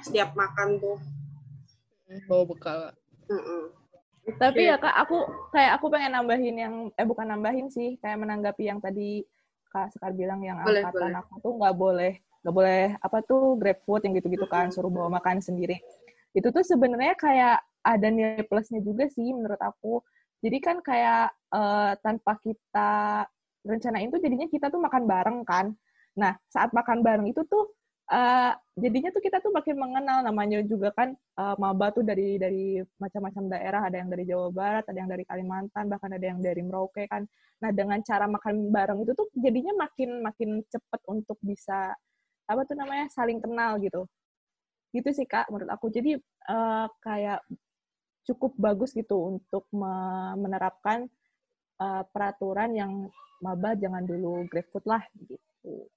setiap 0.04 0.34
makan 0.36 0.82
tuh 0.82 0.98
bawa 2.26 2.44
bekal. 2.50 2.80
Mm 3.30 3.42
-mm. 3.42 3.64
Tapi 4.38 4.70
ya 4.70 4.78
kak, 4.78 4.94
aku 4.94 5.26
kayak 5.50 5.72
aku 5.82 5.86
pengen 5.90 6.14
nambahin 6.14 6.56
yang 6.58 6.74
eh 6.94 7.06
bukan 7.06 7.26
nambahin 7.34 7.70
sih, 7.70 7.98
kayak 7.98 8.22
menanggapi 8.22 8.70
yang 8.70 8.78
tadi 8.78 9.26
kak 9.70 9.94
Sekar 9.94 10.14
bilang 10.14 10.42
yang 10.42 10.62
boleh, 10.62 10.82
angkatan 10.86 11.14
boleh. 11.14 11.22
aku 11.22 11.34
tuh 11.42 11.54
nggak 11.62 11.76
boleh 11.78 12.14
nggak 12.40 12.56
boleh 12.56 12.84
apa 13.04 13.18
tuh 13.26 13.60
grab 13.60 13.80
food 13.84 14.02
yang 14.08 14.16
gitu-gitu 14.16 14.48
kan 14.48 14.72
suruh 14.74 14.90
bawa 14.90 15.22
makan 15.22 15.42
sendiri. 15.42 15.82
Itu 16.34 16.54
tuh 16.54 16.62
sebenarnya 16.62 17.18
kayak 17.18 17.58
ada 17.84 18.08
nilai 18.12 18.44
plusnya 18.46 18.84
juga 18.84 19.08
sih 19.12 19.32
menurut 19.32 19.60
aku. 19.60 20.04
Jadi 20.40 20.58
kan 20.64 20.80
kayak 20.80 21.36
uh, 21.52 21.94
tanpa 22.00 22.40
kita 22.40 23.26
rencanain 23.68 24.08
tuh 24.08 24.22
jadinya 24.24 24.48
kita 24.48 24.72
tuh 24.72 24.80
makan 24.80 25.04
bareng 25.04 25.40
kan. 25.44 25.76
Nah 26.16 26.36
saat 26.48 26.72
makan 26.72 27.04
bareng 27.04 27.28
itu 27.28 27.44
tuh 27.48 27.72
uh, 28.10 28.52
jadinya 28.76 29.10
tuh 29.14 29.22
kita 29.24 29.38
tuh 29.40 29.54
makin 29.54 29.78
mengenal 29.78 30.26
namanya 30.26 30.60
juga 30.66 30.90
kan 30.94 31.14
uh, 31.38 31.56
maba 31.62 31.94
tuh 31.94 32.04
dari 32.04 32.36
dari 32.42 32.82
macam-macam 32.98 33.44
daerah 33.54 33.82
ada 33.86 33.98
yang 34.02 34.10
dari 34.10 34.24
Jawa 34.26 34.50
Barat 34.50 34.86
ada 34.90 34.98
yang 34.98 35.10
dari 35.10 35.24
Kalimantan 35.24 35.86
bahkan 35.88 36.12
ada 36.12 36.26
yang 36.26 36.42
dari 36.42 36.62
Merauke 36.66 37.06
kan 37.08 37.24
nah 37.60 37.72
dengan 37.76 38.00
cara 38.02 38.26
makan 38.26 38.72
bareng 38.72 39.00
itu 39.04 39.12
tuh 39.14 39.28
jadinya 39.36 39.76
makin 39.76 40.24
makin 40.24 40.50
cepet 40.72 41.02
untuk 41.12 41.38
bisa 41.44 41.92
apa 42.50 42.62
tuh 42.66 42.76
namanya 42.80 43.12
saling 43.14 43.38
kenal 43.44 43.78
gitu 43.78 44.08
gitu 44.96 45.10
sih 45.14 45.28
kak 45.30 45.46
menurut 45.54 45.70
aku 45.70 45.92
jadi 45.94 46.18
uh, 46.50 46.88
kayak 47.04 47.46
cukup 48.28 48.56
bagus 48.60 48.92
gitu 48.94 49.16
untuk 49.38 49.68
menerapkan 50.40 51.08
uh, 51.80 52.04
peraturan 52.10 52.76
yang 52.76 52.92
maba 53.40 53.74
jangan 53.78 54.04
dulu 54.04 54.44
grab 54.52 54.68
food 54.70 54.86
lah 54.86 55.04
gitu 55.16 55.88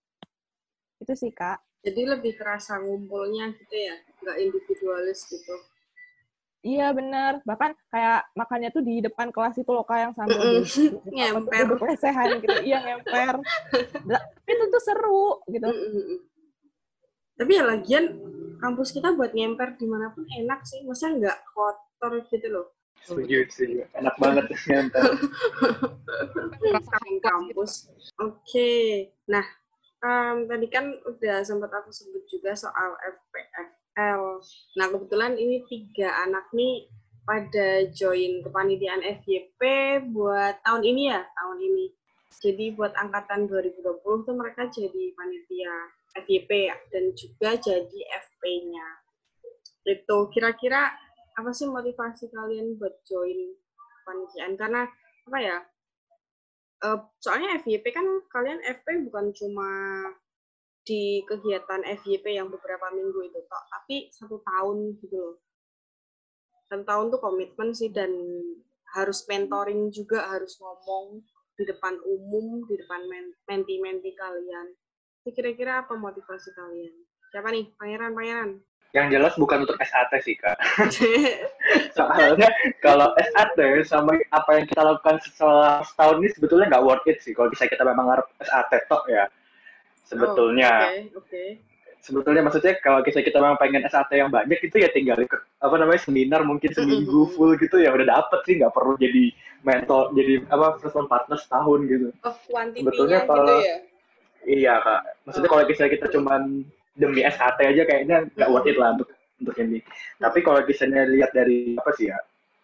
itu 1.02 1.12
sih 1.18 1.34
kak 1.34 1.58
jadi 1.82 2.14
lebih 2.14 2.38
kerasa 2.38 2.78
ngumpulnya 2.78 3.50
gitu 3.58 3.74
ya, 3.74 3.98
nggak 4.22 4.38
individualis 4.38 5.26
gitu. 5.26 5.54
Iya 6.62 6.94
bener, 6.94 7.42
bahkan 7.42 7.74
kayak 7.90 8.22
makannya 8.38 8.70
tuh 8.70 8.86
di 8.86 9.02
depan 9.02 9.34
kelas 9.34 9.58
itu 9.58 9.66
loh 9.66 9.82
kayak 9.82 10.10
yang 10.10 10.14
sambil 10.14 10.38
mm 10.38 10.62
-mm. 10.62 10.90
ngemper, 11.34 11.66
lesehan 11.74 12.38
gitu, 12.38 12.58
iya 12.62 12.78
ngemper. 12.86 13.34
Tapi 14.06 14.50
itu 14.54 14.64
tuh 14.70 14.82
seru 14.86 15.42
gitu. 15.50 15.66
Mm 15.66 15.90
-mm. 15.90 16.18
Tapi 17.34 17.50
ya 17.50 17.62
lagian 17.66 18.04
kampus 18.62 18.94
kita 18.94 19.10
buat 19.18 19.34
ngemper 19.34 19.74
di 19.74 19.90
mana 19.90 20.14
pun 20.14 20.22
enak 20.22 20.62
sih, 20.62 20.86
maksudnya 20.86 21.18
nggak 21.18 21.38
kotor 22.02 22.18
gitu 22.34 22.50
loh. 22.50 22.66
Setuju, 23.06 23.46
setuju. 23.46 23.86
Enak 23.94 24.18
banget 24.18 24.50
ngemper. 24.50 25.06
kampus. 27.22 27.86
Oke, 28.18 28.42
okay. 28.42 28.86
nah 29.30 29.46
um, 30.02 30.50
tadi 30.50 30.66
kan 30.66 30.98
udah 31.06 31.46
sempat 31.46 31.70
aku 31.70 31.94
sebut 31.94 32.26
juga 32.26 32.58
soal 32.58 32.98
FPFL. 32.98 34.22
Nah, 34.82 34.86
kebetulan 34.90 35.38
ini 35.38 35.62
tiga 35.70 36.10
anak 36.26 36.50
nih 36.50 36.90
pada 37.22 37.86
join 37.94 38.42
kepanitiaan 38.42 39.02
FYP 39.22 39.62
buat 40.10 40.58
tahun 40.66 40.82
ini 40.82 41.02
ya, 41.14 41.22
tahun 41.22 41.58
ini. 41.62 41.86
Jadi 42.42 42.74
buat 42.74 42.90
angkatan 42.98 43.46
2020 43.46 44.26
tuh 44.26 44.34
mereka 44.34 44.66
jadi 44.66 45.14
panitia 45.14 45.74
FYP 46.26 46.50
ya, 46.66 46.74
dan 46.90 47.14
juga 47.14 47.54
jadi 47.62 48.00
FP-nya. 48.26 48.86
Itu 49.86 50.26
kira-kira 50.34 50.90
apa 51.38 51.50
sih 51.54 51.68
motivasi 51.68 52.28
kalian 52.28 52.76
buat 52.76 53.00
join 53.08 53.56
panitiaan? 54.04 54.54
Karena 54.56 54.84
apa 55.28 55.38
ya? 55.38 55.58
uh, 56.82 56.98
soalnya 57.22 57.62
FYP 57.62 57.94
kan 57.94 58.06
kalian 58.28 58.60
FP 58.66 59.06
bukan 59.08 59.30
cuma 59.32 59.70
di 60.82 61.22
kegiatan 61.30 61.86
FYP 61.86 62.42
yang 62.42 62.50
beberapa 62.50 62.90
minggu 62.90 63.30
itu 63.30 63.38
toh, 63.46 63.64
tapi 63.70 64.10
satu 64.10 64.42
tahun 64.42 64.98
gitu 64.98 65.16
loh. 65.16 65.36
dan 66.66 66.88
tahun 66.88 67.12
tuh 67.12 67.20
komitmen 67.20 67.76
sih 67.76 67.92
dan 67.92 68.08
harus 68.96 69.28
mentoring 69.28 69.92
juga 69.92 70.24
harus 70.24 70.56
ngomong 70.56 71.20
di 71.52 71.68
depan 71.68 72.00
umum 72.00 72.64
di 72.64 72.80
depan 72.80 73.04
menti-menti 73.44 74.16
kalian 74.16 74.72
kira-kira 75.20 75.84
apa 75.84 75.92
motivasi 76.00 76.48
kalian 76.56 76.96
siapa 77.28 77.52
nih 77.52 77.68
pangeran 77.76 78.16
pangeran 78.16 78.50
yang 78.92 79.08
jelas 79.08 79.32
bukan 79.40 79.64
untuk 79.64 79.80
SAT 79.80 80.20
sih 80.20 80.36
kak. 80.36 80.60
Soalnya 81.96 82.48
kalau 82.84 83.16
SAT 83.16 83.56
sama 83.88 84.20
apa 84.28 84.60
yang 84.60 84.68
kita 84.68 84.84
lakukan 84.84 85.16
setelah 85.24 85.80
setahun 85.80 86.20
ini 86.20 86.28
sebetulnya 86.36 86.66
nggak 86.76 86.84
worth 86.84 87.08
it 87.08 87.24
sih. 87.24 87.32
Kalau 87.32 87.48
bisa 87.48 87.64
kita 87.64 87.88
memang 87.88 88.12
harap 88.12 88.28
SAT 88.44 88.84
tok 88.92 89.08
ya 89.08 89.24
sebetulnya. 90.04 90.70
Oh, 90.76 90.84
okay, 90.92 91.08
okay. 91.16 91.48
sebetulnya 92.04 92.42
maksudnya 92.44 92.76
kalau 92.84 93.00
kita 93.00 93.24
kita 93.24 93.40
memang 93.40 93.56
pengen 93.56 93.80
SAT 93.88 94.12
yang 94.12 94.28
banyak 94.28 94.60
itu 94.60 94.76
ya 94.76 94.92
tinggal 94.92 95.16
ikut 95.24 95.40
apa 95.40 95.74
namanya 95.80 96.00
seminar 96.04 96.44
mungkin 96.44 96.76
seminggu 96.76 97.32
full 97.32 97.56
gitu 97.56 97.80
ya 97.80 97.96
udah 97.96 98.04
dapet 98.04 98.44
sih. 98.44 98.60
Nggak 98.60 98.76
perlu 98.76 99.00
jadi 99.00 99.32
mentor 99.64 100.12
jadi 100.12 100.44
apa 100.52 100.76
first 100.84 101.00
partner 101.08 101.38
setahun 101.40 101.80
gitu. 101.88 102.08
Oh, 102.28 102.34
sebetulnya 102.76 103.24
kalau 103.24 103.56
gitu 103.56 103.56
ya? 103.64 103.76
iya 104.44 104.74
kak. 104.84 105.00
Maksudnya 105.24 105.48
oh. 105.48 105.52
kalau 105.56 105.64
kita 105.64 105.88
kita 105.88 106.06
cuman 106.12 106.68
demi 106.96 107.24
SHT 107.24 107.58
aja 107.60 107.82
kayaknya 107.88 108.16
nggak 108.36 108.50
worth 108.52 108.68
it 108.68 108.76
lah 108.76 108.96
untuk 108.96 109.08
untuk 109.42 109.56
ini. 109.58 109.82
Tapi 110.22 110.38
kalau 110.44 110.62
misalnya 110.62 111.02
lihat 111.08 111.34
dari 111.34 111.74
apa 111.74 111.90
sih 111.98 112.08
ya, 112.12 112.18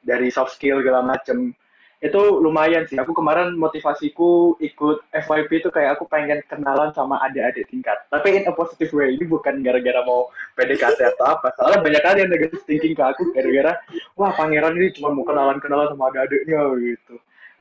dari 0.06 0.30
soft 0.30 0.54
skill 0.54 0.78
segala 0.78 1.02
macem, 1.02 1.50
itu 1.98 2.20
lumayan 2.38 2.86
sih. 2.86 2.94
Aku 2.94 3.10
kemarin 3.10 3.58
motivasiku 3.58 4.54
ikut 4.62 5.02
FYP 5.10 5.66
itu 5.66 5.68
kayak 5.74 5.98
aku 5.98 6.06
pengen 6.06 6.38
kenalan 6.46 6.94
sama 6.94 7.18
adik-adik 7.26 7.66
tingkat. 7.66 7.98
Tapi 8.06 8.38
in 8.38 8.46
a 8.46 8.54
positive 8.54 8.94
way. 8.94 9.18
Ini 9.18 9.26
bukan 9.26 9.58
gara-gara 9.66 10.06
mau 10.06 10.30
PDKT 10.54 11.18
atau 11.18 11.26
apa. 11.26 11.50
Soalnya 11.58 11.82
banyak 11.82 12.02
kali 12.06 12.18
yang 12.22 12.30
negative 12.30 12.62
thinking 12.70 12.94
ke 12.94 13.02
aku 13.02 13.34
gara-gara, 13.34 13.74
wah 14.14 14.30
pangeran 14.38 14.78
ini 14.78 14.94
cuma 14.94 15.10
mau 15.10 15.26
kenalan-kenalan 15.26 15.90
sama 15.90 16.14
adik-adiknya 16.14 16.60
gitu. 16.78 17.14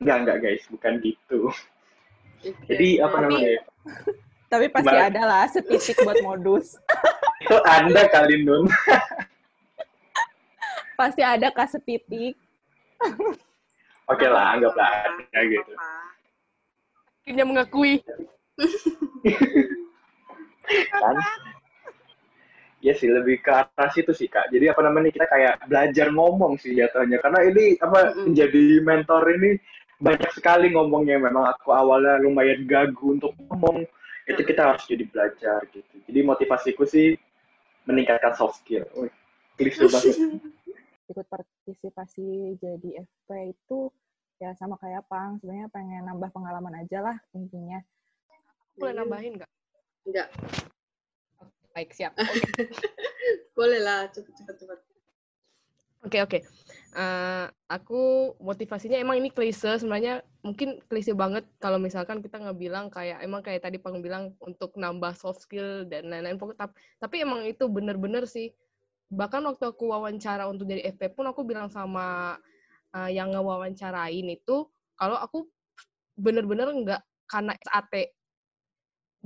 Enggak, 0.05 0.17
enggak 0.21 0.37
guys. 0.45 0.63
Bukan 0.69 0.93
gitu. 1.01 1.39
Jadi 2.69 3.01
apa 3.01 3.17
namanya 3.17 3.65
tapi 4.47 4.71
pasti 4.71 4.95
Gimana? 4.95 5.11
ada 5.11 5.21
lah 5.27 5.43
setitik 5.51 5.95
buat 6.03 6.23
modus. 6.23 6.79
Itu 7.43 7.59
Anda 7.67 8.07
kali, 8.07 8.47
Nun. 8.47 8.71
pasti 10.99 11.21
ada 11.21 11.53
kak 11.53 11.69
setitik. 11.69 12.33
Oke 14.07 14.23
okay 14.23 14.29
lah, 14.31 14.55
anggaplah 14.55 14.87
ada 14.87 15.39
gitu. 15.45 15.71
Akhirnya 17.27 17.43
mengakui. 17.43 17.99
kan? 20.95 21.15
Ya 22.79 22.95
sih, 22.95 23.11
lebih 23.11 23.43
ke 23.43 23.51
atas 23.51 23.99
itu 23.99 24.15
sih, 24.15 24.31
Kak. 24.31 24.47
Jadi 24.47 24.71
apa 24.71 24.79
namanya, 24.79 25.11
kita 25.11 25.27
kayak 25.27 25.59
belajar 25.67 26.07
ngomong 26.15 26.55
sih 26.55 26.71
jatuhnya. 26.71 27.19
Karena 27.19 27.43
ini 27.43 27.75
apa 27.83 28.15
menjadi 28.15 28.79
mentor 28.79 29.27
ini 29.27 29.59
banyak 29.99 30.31
sekali 30.31 30.71
ngomongnya. 30.71 31.19
Memang 31.19 31.51
aku 31.51 31.75
awalnya 31.75 32.15
lumayan 32.23 32.63
gagu 32.63 33.19
untuk 33.19 33.35
ngomong 33.43 33.83
itu 34.27 34.41
kita 34.43 34.61
harus 34.75 34.83
jadi 34.83 35.07
belajar 35.07 35.63
gitu. 35.71 35.95
Jadi 36.03 36.19
motivasiku 36.19 36.83
sih 36.83 37.15
meningkatkan 37.87 38.35
soft 38.35 38.59
skill. 38.59 38.83
Wih, 38.99 39.11
banget. 39.57 40.15
Ikut 41.11 41.23
partisipasi 41.31 42.59
jadi 42.59 42.89
FP 42.99 43.55
itu 43.55 43.87
ya 44.43 44.51
sama 44.59 44.75
kayak 44.77 45.07
Pang 45.07 45.39
sebenarnya 45.39 45.71
pengen 45.71 46.03
nambah 46.03 46.29
pengalaman 46.35 46.83
aja 46.83 46.99
lah 46.99 47.17
intinya. 47.31 47.79
Boleh 48.75 48.93
nambahin 48.99 49.39
nggak? 49.39 49.51
Nggak. 50.11 50.27
Baik 51.71 51.95
siap. 51.95 52.11
Boleh 53.57 53.79
lah 53.79 54.11
cepet 54.11 54.35
cepet 54.35 54.55
cepet 54.59 54.79
Oke 56.07 56.23
oke. 56.23 56.39
Uh, 56.95 57.51
aku 57.67 58.31
motivasinya 58.39 58.95
emang 58.95 59.19
ini 59.19 59.27
klise 59.27 59.75
sebenarnya 59.75 60.23
mungkin 60.39 60.79
klise 60.87 61.11
banget 61.11 61.43
kalau 61.59 61.75
misalkan 61.83 62.23
kita 62.23 62.39
nggak 62.39 62.55
bilang 62.55 62.87
kayak 62.87 63.19
emang 63.19 63.43
kayak 63.43 63.67
tadi 63.67 63.75
Pang 63.75 63.99
bilang 63.99 64.31
untuk 64.39 64.71
nambah 64.79 65.11
soft 65.19 65.43
skill 65.43 65.83
dan 65.91 66.07
lain-lain 66.07 66.39
tapi, 66.55 66.73
tapi 66.97 67.15
emang 67.27 67.43
itu 67.43 67.67
bener-bener 67.67 68.23
sih. 68.23 68.55
Bahkan 69.11 69.43
waktu 69.51 69.67
aku 69.67 69.91
wawancara 69.91 70.47
untuk 70.47 70.71
jadi 70.71 70.95
FP 70.95 71.11
pun 71.11 71.27
aku 71.27 71.43
bilang 71.43 71.67
sama 71.67 72.39
uh, 72.95 73.09
yang 73.11 73.35
ngewawancarain 73.35 74.23
itu 74.31 74.63
kalau 74.95 75.19
aku 75.19 75.43
bener-bener 76.15 76.71
nggak 76.71 77.01
karena 77.27 77.51
SAT 77.67 78.15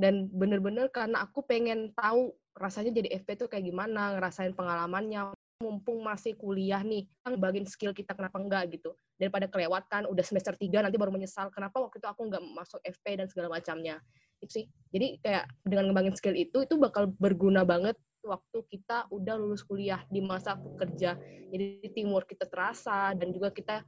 dan 0.01 0.33
bener-bener 0.33 0.89
karena 0.89 1.29
aku 1.29 1.45
pengen 1.45 1.93
tahu 1.93 2.33
rasanya 2.57 2.89
jadi 2.89 3.21
FP 3.21 3.37
itu 3.37 3.45
kayak 3.45 3.69
gimana 3.69 4.17
ngerasain 4.17 4.57
pengalamannya 4.57 5.29
mumpung 5.61 6.01
masih 6.01 6.33
kuliah 6.33 6.81
nih, 6.81 7.05
bagian 7.37 7.69
skill 7.69 7.93
kita 7.93 8.17
kenapa 8.17 8.41
enggak 8.41 8.73
gitu. 8.73 8.97
Daripada 9.15 9.45
kelewatan, 9.45 10.09
udah 10.09 10.25
semester 10.25 10.57
3 10.57 10.81
nanti 10.81 10.97
baru 10.97 11.13
menyesal, 11.13 11.53
kenapa 11.53 11.77
waktu 11.77 12.01
itu 12.01 12.07
aku 12.09 12.27
enggak 12.27 12.43
masuk 12.57 12.81
FP 12.81 13.21
dan 13.21 13.29
segala 13.29 13.53
macamnya. 13.53 14.01
Itu 14.41 14.49
sih. 14.49 14.65
Jadi 14.89 15.21
kayak 15.21 15.45
dengan 15.61 15.93
ngembangin 15.93 16.17
skill 16.17 16.33
itu, 16.33 16.65
itu 16.65 16.75
bakal 16.81 17.13
berguna 17.21 17.61
banget 17.61 17.95
waktu 18.25 18.65
kita 18.69 19.09
udah 19.13 19.37
lulus 19.37 19.61
kuliah 19.61 20.01
di 20.09 20.19
masa 20.25 20.57
kerja. 20.81 21.15
Jadi 21.53 21.93
teamwork 21.93 22.27
kita 22.33 22.49
terasa, 22.49 23.13
dan 23.13 23.29
juga 23.29 23.53
kita 23.53 23.85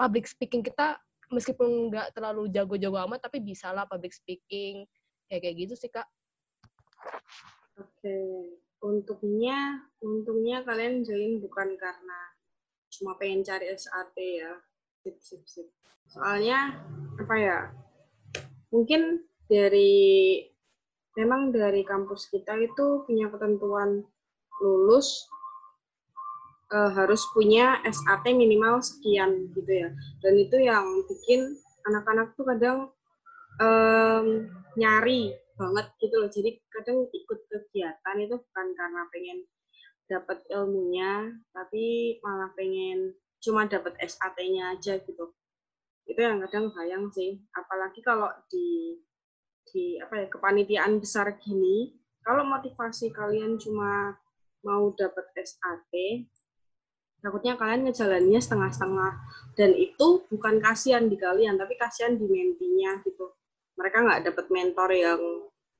public 0.00 0.24
speaking 0.24 0.64
kita 0.64 0.96
meskipun 1.28 1.92
nggak 1.92 2.16
terlalu 2.16 2.48
jago-jago 2.48 2.96
amat, 3.04 3.28
tapi 3.28 3.44
bisa 3.44 3.68
lah 3.70 3.84
public 3.84 4.16
speaking. 4.16 4.88
Kayak 5.28 5.40
kayak 5.44 5.56
gitu 5.68 5.74
sih, 5.76 5.90
Kak. 5.92 6.08
Oke. 7.76 8.00
Okay 8.00 8.65
untungnya 8.84 9.88
untungnya 10.04 10.62
kalian 10.62 11.02
join 11.02 11.40
bukan 11.40 11.74
karena 11.80 12.20
cuma 12.92 13.16
pengen 13.20 13.44
cari 13.44 13.72
SAT 13.72 14.16
ya. 14.16 14.52
Sip 15.02 15.16
sip 15.22 15.42
sip. 15.46 15.68
Soalnya 16.10 16.76
apa 17.16 17.34
ya 17.36 17.58
mungkin 18.70 19.24
dari 19.46 20.42
memang 21.16 21.54
dari 21.54 21.80
kampus 21.86 22.28
kita 22.28 22.58
itu 22.60 23.06
punya 23.08 23.32
ketentuan 23.32 24.04
lulus 24.60 25.24
uh, 26.72 26.90
harus 26.92 27.22
punya 27.32 27.80
SAT 27.86 28.34
minimal 28.34 28.82
sekian 28.82 29.50
gitu 29.54 29.70
ya. 29.70 29.88
Dan 30.20 30.34
itu 30.36 30.56
yang 30.60 30.84
bikin 31.06 31.56
anak-anak 31.86 32.34
tuh 32.34 32.44
kadang 32.44 32.78
um, 33.62 34.26
nyari 34.76 35.32
banget 35.56 35.86
gitu 35.98 36.14
loh. 36.20 36.30
Jadi 36.30 36.60
kadang 36.70 37.08
ikut 37.10 37.38
kegiatan 37.50 38.16
itu 38.20 38.34
bukan 38.36 38.66
karena 38.76 39.02
pengen 39.10 39.38
dapat 40.06 40.38
ilmunya, 40.52 41.34
tapi 41.50 42.16
malah 42.22 42.54
pengen 42.54 43.16
cuma 43.42 43.66
dapat 43.66 43.98
SAT-nya 43.98 44.78
aja 44.78 45.02
gitu. 45.02 45.34
Itu 46.06 46.20
yang 46.22 46.38
kadang 46.46 46.70
sayang 46.70 47.10
sih. 47.10 47.42
Apalagi 47.50 48.00
kalau 48.04 48.30
di 48.46 49.00
di 49.66 49.98
apa 49.98 50.22
ya 50.22 50.26
kepanitiaan 50.30 51.02
besar 51.02 51.34
gini, 51.42 51.90
kalau 52.22 52.46
motivasi 52.46 53.10
kalian 53.10 53.58
cuma 53.58 54.14
mau 54.62 54.94
dapat 54.94 55.26
SAT, 55.34 55.92
takutnya 57.26 57.58
kalian 57.58 57.90
ngejalannya 57.90 58.38
setengah-setengah 58.38 59.12
dan 59.58 59.74
itu 59.74 60.22
bukan 60.30 60.62
kasihan 60.62 61.10
di 61.10 61.18
kalian 61.18 61.58
tapi 61.58 61.74
kasihan 61.74 62.14
di 62.14 62.22
mentinya 62.22 63.02
gitu 63.02 63.34
mereka 63.76 63.98
nggak 64.02 64.22
dapat 64.32 64.46
mentor 64.50 64.90
yang 64.92 65.20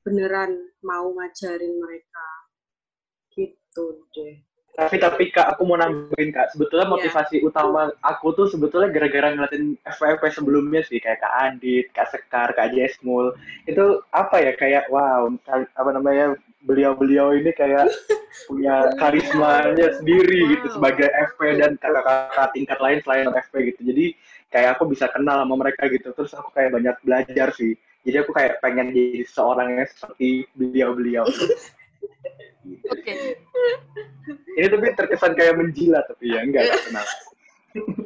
beneran 0.07 0.53
mau 0.87 1.11
ngajarin 1.11 1.75
mereka 1.83 2.27
gitu 3.35 4.07
deh 4.15 4.47
tapi 4.77 5.01
tapi 5.01 5.33
kak 5.33 5.57
aku 5.57 5.65
mau 5.65 5.81
nambahin 5.81 6.37
kak 6.37 6.53
sebetulnya 6.53 6.85
iya. 6.85 6.93
motivasi 6.93 7.37
yeah. 7.41 7.49
utama 7.49 7.89
aku 8.05 8.37
tuh 8.37 8.47
sebetulnya 8.53 8.93
gara-gara 8.93 9.33
ngeliatin 9.33 9.81
FVP 9.89 10.23
sebelumnya 10.29 10.85
sih 10.85 11.01
kayak 11.01 11.25
kak 11.25 11.35
Adit, 11.49 11.89
kak 11.97 12.13
Sekar, 12.13 12.53
kak 12.53 12.77
Jesmul 12.77 13.33
itu 13.65 14.05
apa 14.13 14.37
ya 14.45 14.53
kayak 14.53 14.93
wow 14.93 15.33
apa 15.49 15.91
namanya 15.97 16.37
beliau-beliau 16.69 17.33
ini 17.41 17.57
kayak 17.57 17.89
punya 18.53 18.93
karismanya 19.01 19.97
sendiri 19.97 20.45
wow. 20.45 20.51
gitu 20.53 20.67
sebagai 20.77 21.09
FP 21.09 21.41
dan 21.57 21.81
kakak-kakak 21.81 22.49
tingkat 22.53 22.79
lain 22.85 22.99
selain 23.01 23.33
FP 23.33 23.55
gitu 23.73 23.81
jadi 23.81 24.07
kayak 24.51 24.79
aku 24.79 24.91
bisa 24.91 25.11
kenal 25.11 25.43
sama 25.43 25.55
mereka 25.59 25.89
gitu 25.91 26.15
terus 26.15 26.33
aku 26.35 26.51
kayak 26.55 26.75
banyak 26.75 26.97
belajar 27.03 27.49
sih 27.55 27.75
jadi 28.07 28.23
aku 28.23 28.31
kayak 28.35 28.63
pengen 28.63 28.95
jadi 28.95 29.27
seorang 29.27 29.77
yang 29.77 29.89
seperti 29.91 30.47
beliau-beliau 30.55 31.27
Oke. 32.67 33.03
Okay. 33.03 33.19
Ini 34.59 34.67
tapi 34.67 34.87
terkesan 34.99 35.39
kayak 35.39 35.55
menjilat 35.55 36.05
tapi 36.11 36.35
ya 36.35 36.43
enggak 36.43 36.67
kenal. 36.87 37.07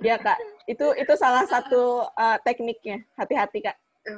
Iya 0.02 0.16
kak, 0.18 0.38
itu 0.66 0.86
itu 0.98 1.12
salah 1.16 1.46
satu 1.48 2.04
uh, 2.12 2.36
tekniknya. 2.44 3.00
Hati-hati 3.16 3.64
kak. 3.64 3.76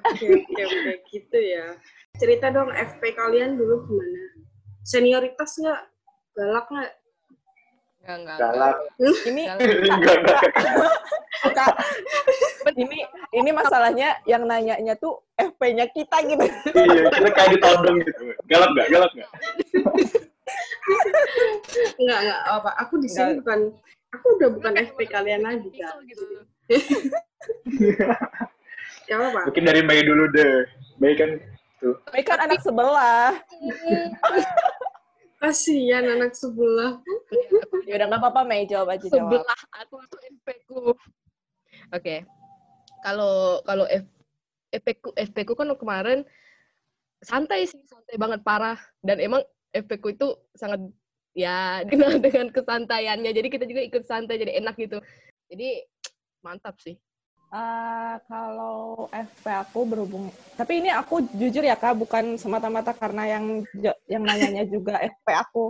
Oke 0.08 0.26
oke 0.26 0.62
oke 0.62 0.92
gitu 1.12 1.38
ya. 1.38 1.76
Cerita 2.18 2.50
dong 2.50 2.70
FP 2.72 3.14
kalian 3.14 3.54
dulu 3.54 3.86
gimana? 3.86 4.22
Senioritas 4.82 5.58
nggak? 5.62 5.82
Galak 6.34 6.66
nggak? 6.70 6.90
Enggak, 8.02 8.18
enggak. 8.18 8.38
Galak. 8.42 8.76
Ini 9.30 9.42
enggak, 9.46 10.14
enggak. 10.22 10.40
Kak, 11.54 11.74
ini 12.74 12.98
ini 13.30 13.50
masalahnya 13.54 14.18
yang 14.26 14.42
nanyanya 14.46 14.94
tuh 14.98 15.22
FP-nya 15.38 15.86
kita 15.94 16.16
gitu. 16.26 16.44
iya, 16.74 17.06
kita 17.10 17.30
kayak 17.30 17.50
ditodong 17.58 17.96
gitu. 18.02 18.22
Galak 18.50 18.68
nggak? 18.74 18.86
Galak 18.90 19.10
nggak? 19.14 19.30
enggak 22.02 22.18
enggak 22.26 22.40
apa 22.42 22.70
aku 22.82 22.94
di 22.98 23.08
sini 23.08 23.38
bukan 23.38 23.70
aku 24.12 24.26
udah 24.38 24.48
bukan 24.50 24.72
FP 24.82 24.98
kalian 25.08 25.42
lagi 25.46 25.70
kan 25.78 25.94
gitu. 26.04 26.24
ya 29.10 29.14
apa 29.18 29.40
mungkin 29.46 29.64
dari 29.66 29.82
Mei 29.82 30.02
dulu 30.02 30.26
deh 30.30 30.66
Mei 30.98 31.14
kan 31.14 31.38
tuh 31.78 31.94
Mei 32.10 32.22
kan 32.26 32.38
anak 32.42 32.60
sebelah 32.62 33.34
kasihan 35.42 36.06
anak 36.06 36.38
sebelah. 36.38 37.02
Ya 37.90 37.98
udah 37.98 38.06
nggak 38.06 38.22
apa-apa 38.22 38.46
Mei 38.46 38.62
jawab 38.70 38.94
aja 38.94 39.10
jawab. 39.10 39.42
Sebelah 39.42 39.60
aku 39.82 39.96
tuh 40.06 40.20
FP 40.22 40.48
ku 40.70 40.78
oke 40.78 40.94
okay. 41.90 42.22
kalau 43.02 43.58
kalau 43.66 43.84
F 43.90 44.06
FP 44.70 44.88
ku 45.02 45.10
FP 45.18 45.36
ku 45.42 45.58
kan 45.58 45.66
kemarin 45.74 46.22
santai 47.26 47.66
sih 47.66 47.82
santai 47.90 48.14
banget 48.14 48.40
parah. 48.46 48.78
Dan 49.02 49.18
emang 49.18 49.42
FP 49.74 49.90
ku 49.98 50.14
itu 50.14 50.38
sangat 50.54 50.78
ya 51.34 51.82
dengan 51.90 52.22
dengan 52.22 52.46
kesantaiannya. 52.54 53.34
Jadi 53.34 53.48
kita 53.50 53.66
juga 53.66 53.82
ikut 53.82 54.06
santai 54.06 54.38
jadi 54.38 54.62
enak 54.62 54.78
gitu. 54.78 55.02
Jadi 55.50 55.82
mantap 56.46 56.78
sih 56.78 56.94
Uh, 57.52 58.16
kalau 58.32 59.12
FP 59.12 59.44
aku 59.52 59.84
berhubung, 59.84 60.32
tapi 60.56 60.80
ini 60.80 60.88
aku 60.88 61.20
jujur 61.36 61.60
ya 61.60 61.76
kak, 61.76 62.00
bukan 62.00 62.40
semata-mata 62.40 62.96
karena 62.96 63.28
yang 63.28 63.60
yang 64.08 64.24
nanyanya 64.24 64.64
juga 64.72 64.96
FP 64.96 65.26
aku, 65.36 65.68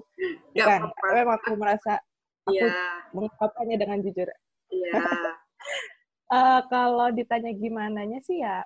bukan. 0.55 0.81
Tapi 0.95 1.11
memang 1.11 1.43
aku 1.43 1.59
merasa 1.59 1.99
aku 2.47 2.55
yeah. 2.55 3.03
mengungkapkannya 3.11 3.77
dengan 3.83 3.99
jujur. 3.99 4.31
Iya. 4.71 4.95
Yeah. 4.95 5.35
uh, 6.39 6.61
kalau 6.71 7.11
ditanya 7.11 7.51
gimana 7.51 8.07
nya 8.07 8.23
sih 8.23 8.39
ya, 8.39 8.63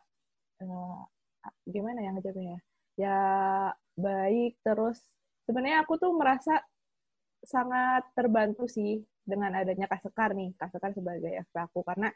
uh, 0.61 1.00
gimana 1.64 2.05
ya 2.05 2.11
ngejawabnya? 2.12 2.59
Ya 3.00 3.20
baik. 3.96 4.61
Terus 4.61 5.00
sebenarnya 5.48 5.88
aku 5.88 5.96
tuh 5.96 6.12
merasa 6.12 6.61
sangat 7.40 8.05
terbantu 8.12 8.68
sih 8.68 9.00
dengan 9.24 9.57
adanya 9.57 9.88
Kak 9.88 10.05
Sekar 10.05 10.37
nih, 10.37 10.52
Kak 10.61 10.68
Sekar 10.68 10.92
sebagai 10.92 11.33
FP 11.48 11.55
aku 11.64 11.81
karena 11.81 12.12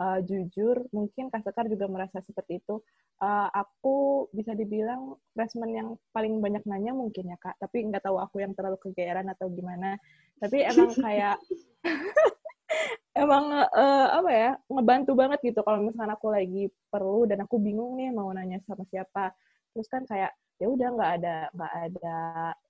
uh, 0.00 0.18
jujur 0.24 0.88
mungkin 0.90 1.28
Kak 1.28 1.44
Sekar 1.44 1.68
juga 1.68 1.86
merasa 1.86 2.24
seperti 2.24 2.64
itu. 2.64 2.80
Uh, 3.20 3.48
aku 3.52 4.26
bisa 4.32 4.56
dibilang 4.56 5.20
freshman 5.36 5.76
yang 5.76 5.88
paling 6.16 6.40
banyak 6.40 6.64
nanya 6.64 6.96
mungkin 6.96 7.28
ya 7.28 7.36
Kak, 7.36 7.60
tapi 7.60 7.84
nggak 7.84 8.08
tahu 8.08 8.16
aku 8.16 8.40
yang 8.40 8.56
terlalu 8.56 8.80
kegeeran 8.80 9.28
atau 9.28 9.52
gimana. 9.52 10.00
Tapi 10.40 10.64
emang 10.64 10.90
kayak 10.96 11.36
emang 13.22 13.44
uh, 13.52 14.08
apa 14.16 14.30
ya 14.32 14.50
ngebantu 14.72 15.12
banget 15.12 15.38
gitu 15.44 15.60
kalau 15.60 15.84
misalnya 15.84 16.16
aku 16.16 16.32
lagi 16.32 16.72
perlu 16.88 17.28
dan 17.28 17.44
aku 17.44 17.60
bingung 17.60 18.00
nih 18.00 18.08
mau 18.08 18.32
nanya 18.32 18.56
sama 18.64 18.88
siapa. 18.88 19.36
Terus 19.76 19.86
kan 19.92 20.08
kayak 20.08 20.32
ya 20.60 20.68
udah 20.68 20.88
nggak 20.92 21.12
ada 21.20 21.36
nggak 21.56 21.74
ada 21.88 22.16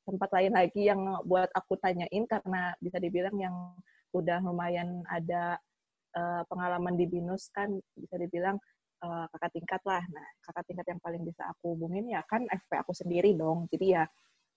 tempat 0.06 0.30
lain 0.34 0.52
lagi 0.54 0.82
yang 0.86 1.02
buat 1.26 1.50
aku 1.54 1.74
tanyain 1.78 2.22
karena 2.26 2.74
bisa 2.78 3.02
dibilang 3.02 3.34
yang 3.38 3.54
udah 4.10 4.42
lumayan 4.42 5.06
ada 5.06 5.58
uh, 6.16 6.42
pengalaman 6.46 6.94
di 6.98 7.06
binus 7.06 7.50
kan 7.54 7.70
bisa 7.94 8.16
dibilang 8.18 8.56
uh, 9.04 9.24
kakak 9.36 9.50
tingkat 9.56 9.82
lah. 9.86 10.02
Nah, 10.12 10.26
kakak 10.44 10.64
tingkat 10.68 10.86
yang 10.90 11.00
paling 11.00 11.22
bisa 11.24 11.42
aku 11.48 11.76
hubungin 11.76 12.08
ya 12.10 12.20
kan 12.28 12.44
FP 12.46 12.70
aku 12.80 12.92
sendiri 12.96 13.34
dong. 13.36 13.66
Jadi 13.72 13.96
ya 13.96 14.04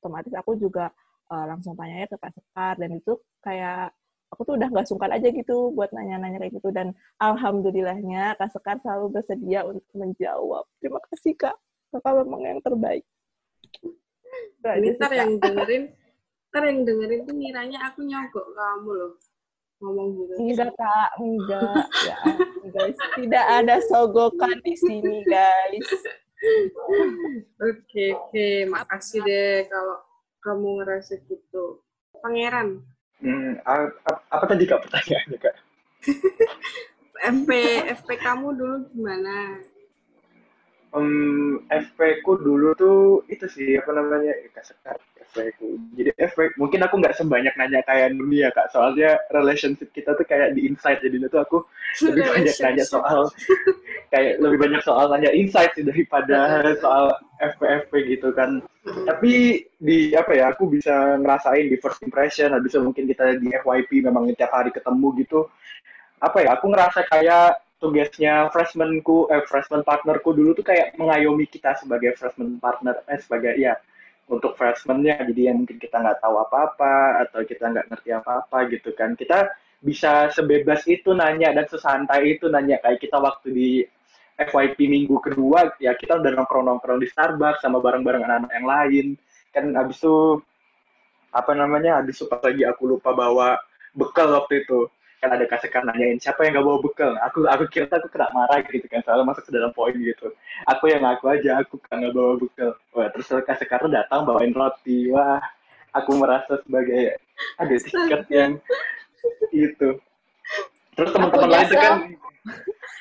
otomatis 0.03 0.33
aku 0.35 0.59
juga 0.59 0.91
uh, 1.31 1.45
langsung 1.47 1.73
tanya 1.79 2.07
ke 2.07 2.17
Pak 2.19 2.31
Sekar 2.35 2.75
dan 2.79 2.91
itu 2.91 3.13
kayak 3.39 3.95
aku 4.33 4.41
tuh 4.49 4.53
udah 4.57 4.67
nggak 4.73 4.87
sungkan 4.89 5.13
aja 5.13 5.29
gitu 5.29 5.69
buat 5.77 5.93
nanya-nanya 5.93 6.41
kayak 6.41 6.57
gitu 6.57 6.73
dan 6.73 6.97
alhamdulillahnya 7.21 8.35
Kak 8.35 8.49
Sekar 8.51 8.81
selalu 8.83 9.21
bersedia 9.21 9.63
untuk 9.63 9.85
menjawab. 9.95 10.65
Terima 10.81 10.99
kasih 11.11 11.33
Kak. 11.37 11.55
Kakak 11.93 12.25
memang 12.25 12.41
yang 12.41 12.59
terbaik. 12.59 13.05
Ntar 14.63 15.11
yang 15.13 15.37
dengerin, 15.37 15.93
ntar 16.49 16.63
yang 16.65 16.79
dengerin 16.87 17.21
tuh 17.27 17.35
ngiranya 17.37 17.79
aku 17.91 18.01
nyogok 18.01 18.47
kamu 18.55 18.91
loh 18.95 19.13
ngomong 19.83 20.07
gitu. 20.15 20.33
Enggak, 20.39 20.71
Kak. 20.79 21.09
Enggak. 21.19 21.83
ya, 22.07 22.17
guys. 22.71 22.97
Tidak 23.19 23.45
ada 23.59 23.75
sogokan 23.91 24.57
di 24.63 24.73
sini, 24.79 25.27
guys. 25.27 25.89
Oke, 27.59 28.15
oke. 28.15 28.47
Makasih 28.71 29.19
deh 29.27 29.67
kalau 29.67 29.99
kamu 30.43 30.67
ngerasa 30.83 31.19
gitu. 31.27 31.83
Pangeran. 32.23 32.79
Hmm, 33.19 33.59
apa, 33.67 34.19
apa 34.31 34.45
tadi 34.47 34.63
Kak 34.63 34.87
pertanyaannya, 34.87 35.37
Kak? 35.39 35.55
FP, 37.35 37.49
FP 38.03 38.09
kamu 38.19 38.47
dulu 38.55 38.75
gimana? 38.91 39.63
Um, 40.93 41.65
FP 41.73 42.21
ku 42.21 42.37
dulu 42.37 42.77
tuh 42.77 43.25
itu 43.25 43.49
sih 43.49 43.81
apa 43.81 43.97
namanya 43.97 44.29
ya, 44.29 44.61
sekar 44.61 44.93
FP 45.33 45.49
ku. 45.57 45.73
Jadi 45.97 46.13
FP 46.21 46.53
mungkin 46.61 46.85
aku 46.85 47.01
nggak 47.01 47.17
sebanyak 47.17 47.49
nanya 47.57 47.81
kayak 47.89 48.13
dulu 48.13 48.29
ya 48.29 48.53
kak. 48.53 48.69
Soalnya 48.69 49.17
relationship 49.33 49.89
kita 49.89 50.13
tuh 50.13 50.21
kayak 50.21 50.53
di 50.53 50.69
insight 50.69 51.01
jadi 51.01 51.17
tuh 51.33 51.41
aku 51.41 51.57
lebih 52.05 52.29
banyak 52.29 52.55
nanya 52.61 52.85
soal 52.85 53.25
kayak 54.13 54.37
lebih 54.37 54.57
banyak 54.61 54.81
soal 54.85 55.09
nanya 55.09 55.33
insight 55.33 55.73
sih 55.73 55.81
daripada 55.81 56.61
soal 56.85 57.09
FP 57.41 57.89
FP 57.89 57.91
gitu 58.13 58.29
kan. 58.37 58.61
Tapi 58.85 59.65
di 59.81 60.13
apa 60.13 60.29
ya 60.37 60.53
aku 60.53 60.69
bisa 60.69 61.17
ngerasain 61.17 61.73
di 61.73 61.77
first 61.81 62.05
impression. 62.05 62.53
Habis 62.53 62.77
itu 62.77 62.85
mungkin 62.85 63.09
kita 63.09 63.41
di 63.41 63.49
FYP 63.49 64.05
memang 64.05 64.29
tiap 64.37 64.53
hari 64.53 64.69
ketemu 64.69 65.09
gitu. 65.25 65.49
Apa 66.21 66.45
ya 66.45 66.53
aku 66.53 66.69
ngerasa 66.69 67.01
kayak 67.09 67.62
tugasnya 67.83 68.47
freshmanku 68.55 69.27
eh 69.27 69.43
freshman 69.43 69.83
partnerku 69.83 70.31
dulu 70.31 70.55
tuh 70.55 70.63
kayak 70.63 70.95
mengayomi 70.95 71.43
kita 71.51 71.75
sebagai 71.75 72.15
freshman 72.15 72.55
partner 72.63 73.03
eh 73.11 73.19
sebagai 73.19 73.59
ya 73.59 73.75
untuk 74.31 74.55
freshmannya. 74.55 75.19
Jadi 75.27 75.41
yang 75.51 75.63
mungkin 75.63 75.75
kita 75.75 75.99
nggak 75.99 76.23
tahu 76.23 76.39
apa-apa 76.39 77.27
atau 77.27 77.43
kita 77.43 77.67
nggak 77.75 77.87
ngerti 77.91 78.09
apa-apa 78.15 78.57
gitu 78.71 78.95
kan. 78.95 79.19
Kita 79.19 79.51
bisa 79.83 80.31
sebebas 80.31 80.87
itu 80.87 81.11
nanya 81.11 81.51
dan 81.51 81.67
sesantai 81.67 82.39
itu 82.39 82.47
nanya. 82.47 82.79
Kayak 82.79 83.03
kita 83.03 83.17
waktu 83.19 83.47
di 83.51 83.69
FYP 84.39 84.89
minggu 84.89 85.19
kedua 85.21 85.77
ya 85.77 85.93
kita 85.93 86.17
udah 86.17 86.31
nongkrong-nongkrong 86.41 86.97
di 87.03 87.07
Starbucks 87.11 87.61
sama 87.61 87.83
bareng-bareng 87.83 88.23
anak-anak 88.23 88.51
yang 88.55 88.67
lain. 88.67 89.05
Kan 89.51 89.75
abis 89.75 89.99
itu 89.99 90.39
apa 91.33 91.51
namanya 91.57 91.99
abis 91.99 92.23
itu 92.23 92.25
lagi 92.29 92.63
aku 92.63 92.95
lupa 92.95 93.11
bawa 93.11 93.59
bekal 93.93 94.31
waktu 94.33 94.65
itu 94.65 94.89
kan 95.23 95.31
ada 95.31 95.47
kasekan 95.47 95.87
nanyain 95.87 96.19
siapa 96.19 96.43
yang 96.43 96.59
gak 96.59 96.67
bawa 96.67 96.83
bekal? 96.83 97.15
Aku 97.31 97.47
aku 97.47 97.63
kira 97.71 97.87
aku 97.87 98.11
kena 98.11 98.27
marah 98.35 98.59
gitu 98.67 98.83
kan 98.91 98.99
soalnya 99.07 99.23
masuk 99.23 99.47
ke 99.47 99.55
dalam 99.55 99.71
poin 99.71 99.95
gitu. 99.95 100.35
Aku 100.67 100.91
yang 100.91 101.07
ngaku 101.07 101.31
aja 101.31 101.63
aku 101.63 101.79
kan 101.87 102.03
gak 102.03 102.11
bawa 102.11 102.35
bekal. 102.35 102.75
Wah 102.91 103.07
terus 103.15 103.31
kasekan 103.47 103.87
datang 103.87 104.27
bawain 104.27 104.51
roti. 104.51 105.07
Wah 105.07 105.39
aku 105.95 106.19
merasa 106.19 106.59
sebagai 106.67 107.15
ada 107.55 107.75
tiket 107.79 108.21
yang 108.27 108.51
itu 109.49 109.89
terus 110.93 111.09
teman-teman 111.09 111.49
lain 111.49 111.65
itu 111.65 111.77
kan 111.79 111.95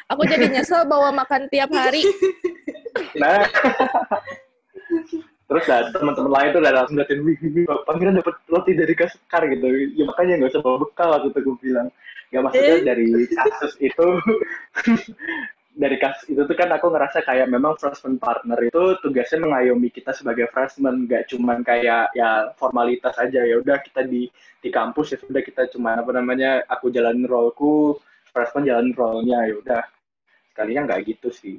aku 0.09 0.23
jadi 0.25 0.47
nyesel 0.49 0.87
bawa 0.87 1.11
makan 1.11 1.51
tiap 1.51 1.69
hari. 1.75 2.07
Nah. 3.19 3.43
Terus 5.53 5.69
lah 5.69 5.85
teman-teman 5.93 6.33
lain 6.33 6.49
tuh 6.57 6.61
udah 6.65 6.73
langsung 6.73 6.97
datin 6.97 7.21
wih 7.29 7.37
wih 7.37 7.69
pangeran 7.85 8.17
dapat 8.17 8.41
roti 8.49 8.73
dari 8.73 8.97
kaskar 8.97 9.45
gitu. 9.53 9.69
Ya 9.93 10.09
makanya 10.09 10.41
nggak 10.41 10.53
usah 10.57 10.65
bawa 10.65 10.77
bekal 10.81 11.13
aku 11.13 11.29
tuh 11.29 11.45
gue 11.45 11.57
bilang 11.61 11.93
ya 12.33 12.41
maksudnya 12.41 12.77
eh. 12.81 12.85
dari 12.85 13.07
kasus 13.29 13.75
itu 13.79 14.07
dari 15.83 15.97
kasus 15.97 16.29
itu 16.29 16.45
tuh 16.45 16.57
kan 16.57 16.69
aku 16.69 16.93
ngerasa 16.93 17.25
kayak 17.25 17.49
memang 17.49 17.81
freshman 17.81 18.21
partner 18.21 18.61
itu 18.61 18.97
tugasnya 19.01 19.41
mengayomi 19.41 19.89
kita 19.89 20.13
sebagai 20.13 20.49
freshman. 20.53 21.09
Nggak 21.09 21.33
cuman 21.33 21.65
kayak 21.65 22.13
ya 22.13 22.53
formalitas 22.61 23.17
aja. 23.17 23.41
Ya 23.41 23.57
udah 23.57 23.81
kita 23.81 24.05
di 24.05 24.29
di 24.61 24.69
kampus 24.69 25.17
ya 25.17 25.19
sudah 25.21 25.41
kita 25.41 25.73
cuma 25.73 25.97
apa 25.97 26.13
namanya 26.13 26.61
aku 26.69 26.93
jalanin 26.93 27.25
roleku 27.25 27.97
freshman 28.33 28.69
jalan 28.69 28.93
role-nya 28.93 29.49
ya 29.49 29.55
udah. 29.65 29.85
Sekalinya 30.53 30.93
nggak 30.93 31.01
gitu 31.09 31.29
sih. 31.33 31.57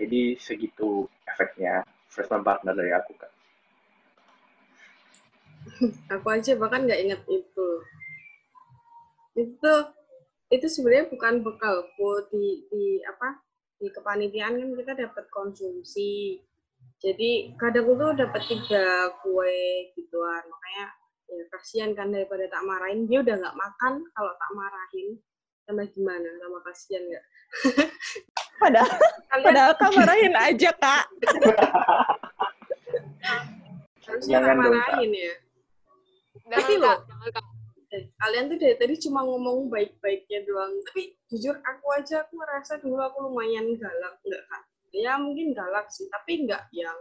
Jadi 0.00 0.40
segitu 0.40 1.04
efeknya 1.28 1.84
freshman 2.08 2.40
partner 2.40 2.72
dari 2.72 2.96
aku 2.96 3.12
kan 3.20 3.30
aku 6.08 6.26
aja 6.32 6.56
bahkan 6.56 6.88
nggak 6.88 7.00
inget 7.04 7.22
itu. 7.28 7.68
Itu 9.36 9.72
itu 10.50 10.66
sebenarnya 10.66 11.06
bukan 11.06 11.46
bekalku 11.46 12.26
di 12.34 12.66
di 12.66 12.84
apa 13.06 13.38
di 13.78 13.86
kepanitiaan 13.88 14.58
kan 14.58 14.70
kita 14.74 14.92
dapat 15.06 15.24
konsumsi. 15.30 16.42
Jadi 17.00 17.56
kadang 17.56 17.96
tuh 17.96 18.12
dapat 18.12 18.42
tiga 18.44 19.14
kue 19.24 19.88
gituan. 19.96 20.42
Makanya 20.44 20.86
ya 21.30 21.44
kasihan 21.54 21.90
kan 21.94 22.10
daripada 22.12 22.44
tak 22.50 22.66
marahin. 22.66 23.06
Dia 23.06 23.22
udah 23.24 23.34
nggak 23.40 23.56
makan 23.56 23.92
kalau 24.12 24.32
tak 24.36 24.52
marahin 24.52 25.08
sama 25.64 25.86
gimana? 25.88 26.28
Sama 26.42 26.58
kasihan 26.66 27.02
nggak? 27.08 27.24
Padahal 28.60 28.92
Kalian... 29.32 29.44
padahal 29.48 29.72
kan 29.80 29.90
marahin 29.96 30.34
aja 30.36 30.70
kak. 30.76 31.04
Harusnya 34.04 34.38
tak 34.44 34.56
marahin 34.60 35.10
ya. 35.16 35.34
Tapi 36.50 36.72
loh 36.76 36.98
kalian 37.90 38.46
tuh 38.46 38.58
dari 38.62 38.76
tadi 38.78 38.94
cuma 39.02 39.26
ngomong 39.26 39.66
baik-baiknya 39.66 40.46
doang 40.46 40.78
tapi 40.86 41.18
jujur 41.26 41.58
aku 41.58 41.86
aja 41.98 42.22
aku 42.22 42.38
merasa 42.38 42.78
dulu 42.78 43.02
aku 43.02 43.26
lumayan 43.26 43.66
galak 43.74 44.14
enggak 44.22 44.44
kan 44.46 44.62
ya 44.94 45.18
mungkin 45.18 45.50
galak 45.50 45.90
sih 45.90 46.06
tapi 46.06 46.46
enggak 46.46 46.70
yang 46.70 46.94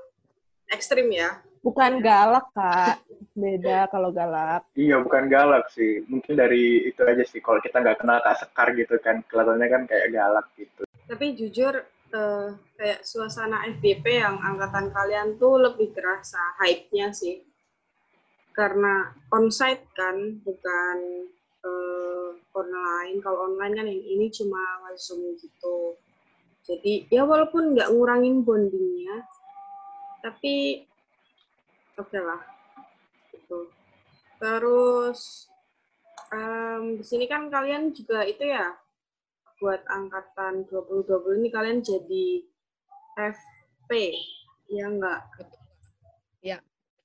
ekstrim 0.69 1.09
ya. 1.09 1.41
Bukan 1.59 1.99
galak, 1.99 2.47
Kak. 2.55 3.03
Beda 3.35 3.89
kalau 3.91 4.15
galak. 4.15 4.63
Iya, 4.79 5.01
bukan 5.03 5.27
galak 5.27 5.67
sih. 5.75 6.05
Mungkin 6.07 6.39
dari 6.39 6.87
itu 6.87 7.01
aja 7.03 7.23
sih. 7.27 7.43
Kalau 7.43 7.59
kita 7.59 7.83
nggak 7.83 7.99
kenal 7.99 8.23
Kak 8.23 8.39
Sekar 8.39 8.71
gitu 8.77 8.95
kan, 9.03 9.19
kelihatannya 9.27 9.67
kan 9.67 9.83
kayak 9.89 10.07
galak 10.15 10.47
gitu. 10.55 10.87
Tapi 11.09 11.25
jujur, 11.35 11.83
uh, 12.15 12.47
kayak 12.79 13.03
suasana 13.03 13.67
FBP 13.75 14.23
yang 14.23 14.39
angkatan 14.39 14.93
kalian 14.93 15.35
tuh 15.35 15.59
lebih 15.59 15.91
terasa 15.91 16.39
hype-nya 16.63 17.11
sih. 17.11 17.43
Karena 18.59 19.07
onsite 19.31 19.87
kan, 19.95 20.43
bukan 20.43 20.97
uh, 21.63 22.35
online. 22.51 23.23
Kalau 23.23 23.47
online 23.47 23.73
kan 23.79 23.87
yang 23.87 24.03
ini 24.03 24.27
cuma 24.35 24.83
zoom 24.99 25.31
gitu. 25.39 25.95
Jadi 26.67 27.07
ya 27.07 27.23
walaupun 27.23 27.71
nggak 27.71 27.95
ngurangin 27.95 28.43
bondingnya, 28.43 29.23
tapi 30.19 30.83
oke 31.99 32.07
okay 32.07 32.21
lah 32.23 32.41
gitu 33.31 33.67
terus 34.39 35.51
um, 36.31 36.95
di 36.95 37.03
sini 37.03 37.27
kan 37.27 37.51
kalian 37.51 37.91
juga 37.91 38.23
itu 38.23 38.47
ya 38.47 38.75
buat 39.59 39.83
angkatan 39.91 40.63
2020 40.71 41.43
ini 41.43 41.49
kalian 41.51 41.79
jadi 41.83 42.27
FP 43.19 43.91
ya 44.71 44.85
enggak 44.87 45.21
ya 46.39 46.57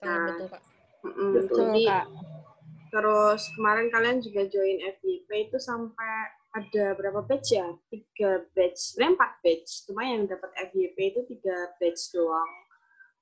nah, 0.02 0.30
betul 0.30 0.46
kak 0.46 0.62
mm, 1.04 1.32
betul, 1.36 1.58
jadi 1.70 1.82
kak. 1.86 2.06
terus 2.88 3.42
kemarin 3.58 3.86
kalian 3.92 4.18
juga 4.24 4.48
join 4.48 4.78
FYP 4.80 5.28
itu 5.50 5.58
sampai 5.60 6.32
ada 6.54 6.94
berapa 6.94 7.20
batch 7.26 7.58
ya? 7.58 7.66
Tiga 7.90 8.46
batch, 8.54 8.94
sebenarnya 8.94 9.14
empat 9.18 9.32
batch. 9.42 9.70
Cuma 9.90 10.06
yang 10.06 10.22
dapat 10.30 10.50
FYP 10.70 10.98
itu 11.10 11.20
tiga 11.26 11.56
batch 11.82 12.14
doang. 12.14 12.52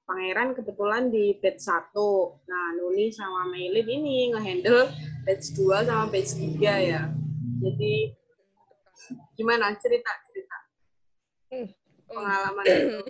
Pangeran 0.05 0.53
kebetulan 0.53 1.09
di 1.09 1.41
batch 1.41 1.65
1. 1.65 1.97
Nah, 2.45 2.67
Nuni 2.77 3.09
sama 3.09 3.49
Meilin 3.49 3.89
ini 3.89 4.37
ngehandle 4.37 4.93
batch 5.25 5.57
2 5.57 5.89
sama 5.89 6.05
batch 6.13 6.37
3 6.37 6.61
ya. 6.61 7.09
Jadi 7.65 8.13
gimana 9.33 9.73
cerita 9.81 10.13
cerita 10.29 10.57
hmm. 11.57 11.69
pengalaman 12.13 12.65
itu? 12.69 13.01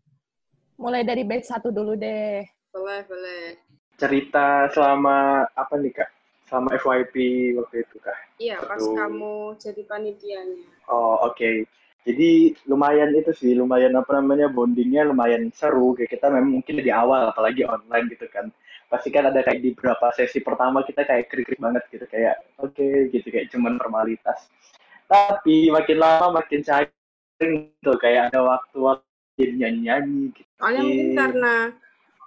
Mulai 0.82 1.04
dari 1.04 1.22
batch 1.28 1.52
1 1.52 1.68
dulu 1.68 2.00
deh. 2.00 2.40
Boleh, 2.72 3.04
boleh. 3.04 3.60
Cerita 4.00 4.72
selama 4.72 5.44
apa 5.52 5.74
nih, 5.76 5.92
Kak? 5.92 6.10
Selama 6.48 6.72
FYP 6.80 7.14
waktu 7.60 7.84
itu, 7.84 7.96
Kak? 8.00 8.18
Iya, 8.40 8.56
pas 8.64 8.80
kamu 8.80 9.60
jadi 9.60 9.82
panitianya. 9.84 10.64
Oh, 10.88 11.20
oke. 11.28 11.36
Okay 11.36 11.68
jadi 12.00 12.56
lumayan 12.64 13.12
itu 13.12 13.32
sih 13.36 13.52
lumayan 13.52 13.92
apa 13.92 14.16
namanya 14.16 14.48
bondingnya 14.48 15.04
lumayan 15.04 15.52
seru 15.52 15.92
kayak 15.92 16.16
kita 16.16 16.32
memang 16.32 16.60
mungkin 16.60 16.80
di 16.80 16.88
awal 16.88 17.28
apalagi 17.28 17.68
online 17.68 18.08
gitu 18.08 18.24
kan 18.32 18.48
pasti 18.88 19.12
kan 19.12 19.28
ada 19.28 19.44
kayak 19.44 19.60
di 19.60 19.76
beberapa 19.76 20.08
sesi 20.16 20.40
pertama 20.40 20.80
kita 20.82 21.04
kayak 21.04 21.28
krik-krik 21.28 21.60
banget 21.60 21.84
gitu 21.92 22.08
kayak 22.08 22.40
oke 22.56 22.72
okay, 22.72 23.12
gitu 23.12 23.28
kayak 23.28 23.52
cuman 23.52 23.76
formalitas 23.76 24.48
tapi 25.04 25.68
makin 25.68 25.98
lama 26.00 26.40
makin 26.40 26.64
cair 26.64 26.88
gitu 27.36 27.92
kayak 28.00 28.32
ada 28.32 28.40
waktu-waktu 28.44 29.04
nyanyi-nyanyi 29.40 30.32
gitu. 30.36 30.50
Soalnya 30.60 30.82
mungkin 30.84 31.16
karena 31.16 31.54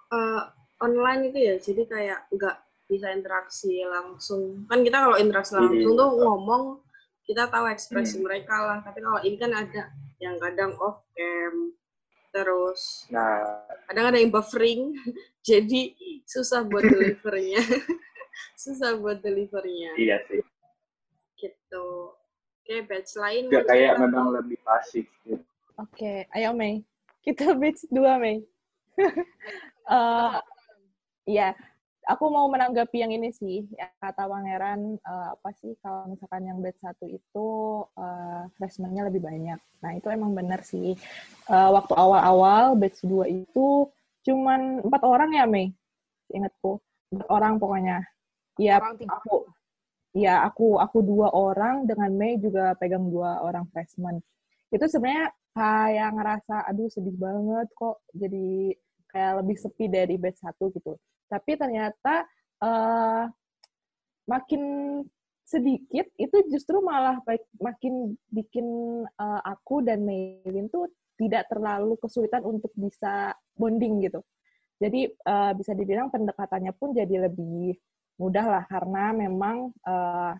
uh, 0.10 0.42
online 0.84 1.32
itu 1.32 1.40
ya 1.40 1.56
jadi 1.64 1.82
kayak 1.88 2.20
nggak 2.36 2.58
bisa 2.92 3.08
interaksi 3.16 3.80
langsung. 3.88 4.68
Kan 4.68 4.84
kita 4.84 5.00
kalau 5.00 5.16
interaksi 5.16 5.56
langsung 5.56 5.96
iya. 5.96 6.02
tuh 6.04 6.10
ngomong 6.20 6.64
kita 7.24 7.48
tahu 7.48 7.66
ekspresi 7.72 8.20
hmm. 8.20 8.26
mereka 8.28 8.56
lah. 8.60 8.78
Tapi 8.84 9.00
kalau 9.00 9.20
ini 9.24 9.40
kan 9.40 9.52
ada 9.56 9.90
yang 10.20 10.36
kadang 10.38 10.76
off 10.80 11.04
cam 11.16 11.76
terus 12.34 13.06
nah. 13.14 13.62
kadang 13.86 14.10
ada 14.10 14.18
yang 14.18 14.34
buffering 14.34 14.98
jadi 15.48 15.94
susah 16.26 16.66
buat 16.66 16.82
delivernya 16.82 17.62
susah 18.64 18.98
buat 18.98 19.22
delivernya 19.22 19.94
iya 20.02 20.18
sih. 20.26 20.42
Gitu. 21.38 21.88
Oke 22.64 22.76
batch 22.88 23.20
lain 23.20 23.52
Gak 23.52 23.68
kayak 23.70 24.00
memang 24.00 24.34
lebih 24.34 24.58
pasif 24.66 25.06
gitu. 25.28 25.38
oke 25.78 26.26
ayo 26.34 26.50
Mei. 26.58 26.82
Kita 27.22 27.54
batch 27.54 27.86
dua 27.94 28.18
Mei. 28.18 28.42
Uh, 29.86 30.42
Iya, 31.24 31.56
aku 32.08 32.28
mau 32.28 32.52
menanggapi 32.52 33.00
yang 33.00 33.12
ini 33.16 33.32
sih 33.32 33.64
ya 33.80 33.88
kata 34.00 34.28
Pangeran 34.28 35.00
uh, 35.08 35.28
apa 35.40 35.50
sih 35.56 35.72
kalau 35.80 36.12
misalkan 36.12 36.44
yang 36.44 36.60
batch 36.60 36.80
satu 36.84 37.08
itu 37.08 37.48
uh, 37.96 38.44
freshman-nya 38.60 39.08
lebih 39.08 39.24
banyak. 39.24 39.60
Nah 39.80 39.92
itu 39.96 40.08
emang 40.12 40.36
benar 40.36 40.64
sih. 40.68 41.00
Uh, 41.48 41.70
waktu 41.72 41.94
awal-awal 41.96 42.76
batch 42.76 43.04
2 43.08 43.48
itu 43.48 43.88
cuman 44.24 44.84
empat 44.84 45.04
orang 45.04 45.36
ya 45.36 45.44
Mei, 45.48 45.72
ingatku 46.32 46.80
empat 47.16 47.28
orang 47.32 47.54
pokoknya. 47.60 47.98
Iya 48.60 48.84
aku, 48.84 49.50
ya 50.14 50.46
aku 50.46 50.78
aku 50.78 51.02
dua 51.02 51.34
orang 51.34 51.90
dengan 51.90 52.14
Mei 52.14 52.38
juga 52.38 52.78
pegang 52.78 53.10
dua 53.10 53.42
orang 53.42 53.66
freshman. 53.74 54.22
Itu 54.70 54.86
sebenarnya 54.86 55.34
kayak 55.58 56.10
ngerasa 56.18 56.56
aduh 56.70 56.90
sedih 56.90 57.18
banget 57.18 57.70
kok 57.78 58.02
jadi 58.14 58.78
kayak 59.14 59.34
lebih 59.46 59.58
sepi 59.58 59.86
dari 59.90 60.16
batch 60.18 60.42
satu 60.42 60.74
gitu 60.74 60.98
tapi 61.34 61.58
ternyata 61.58 62.30
uh, 62.62 63.26
makin 64.30 64.62
sedikit 65.42 66.06
itu 66.22 66.38
justru 66.54 66.78
malah 66.86 67.18
baik, 67.26 67.42
makin 67.58 68.14
bikin 68.30 68.68
uh, 69.18 69.42
aku 69.42 69.82
dan 69.82 70.06
Maylin 70.06 70.70
tuh 70.70 70.94
tidak 71.18 71.50
terlalu 71.50 71.98
kesulitan 71.98 72.46
untuk 72.46 72.70
bisa 72.78 73.34
bonding 73.58 74.06
gitu. 74.06 74.22
Jadi 74.78 75.10
uh, 75.26 75.58
bisa 75.58 75.74
dibilang 75.74 76.14
pendekatannya 76.14 76.74
pun 76.78 76.94
jadi 76.94 77.30
lebih 77.30 77.74
mudah 78.22 78.46
lah 78.46 78.64
karena 78.70 79.10
memang 79.14 79.74
uh, 79.90 80.34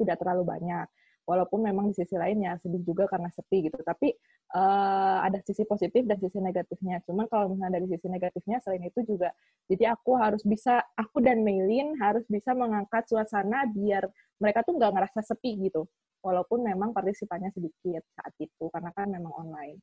tidak 0.00 0.16
terlalu 0.16 0.42
banyak 0.48 0.88
walaupun 1.24 1.64
memang 1.64 1.92
di 1.92 1.94
sisi 1.96 2.16
lainnya 2.16 2.56
sedih 2.60 2.84
juga 2.84 3.08
karena 3.08 3.32
sepi 3.32 3.68
gitu 3.68 3.80
tapi 3.80 4.12
uh, 4.52 5.18
ada 5.24 5.40
sisi 5.40 5.64
positif 5.64 6.04
dan 6.04 6.20
sisi 6.20 6.38
negatifnya. 6.42 7.00
Cuman 7.08 7.24
kalau 7.32 7.54
misalnya 7.54 7.80
dari 7.80 7.88
sisi 7.88 8.06
negatifnya 8.12 8.60
selain 8.60 8.84
itu 8.84 9.00
juga 9.08 9.32
jadi 9.64 9.96
aku 9.96 10.20
harus 10.20 10.44
bisa 10.44 10.84
aku 10.92 11.24
dan 11.24 11.40
Maylin 11.40 11.96
harus 11.96 12.28
bisa 12.28 12.52
mengangkat 12.52 13.08
suasana 13.08 13.64
biar 13.72 14.04
mereka 14.36 14.60
tuh 14.60 14.76
nggak 14.76 14.92
ngerasa 14.92 15.20
sepi 15.24 15.56
gitu. 15.64 15.88
Walaupun 16.20 16.64
memang 16.64 16.92
partisipannya 16.96 17.52
sedikit 17.52 18.04
saat 18.16 18.32
itu 18.40 18.64
karena 18.68 18.90
kan 18.92 19.08
memang 19.08 19.32
online. 19.32 19.80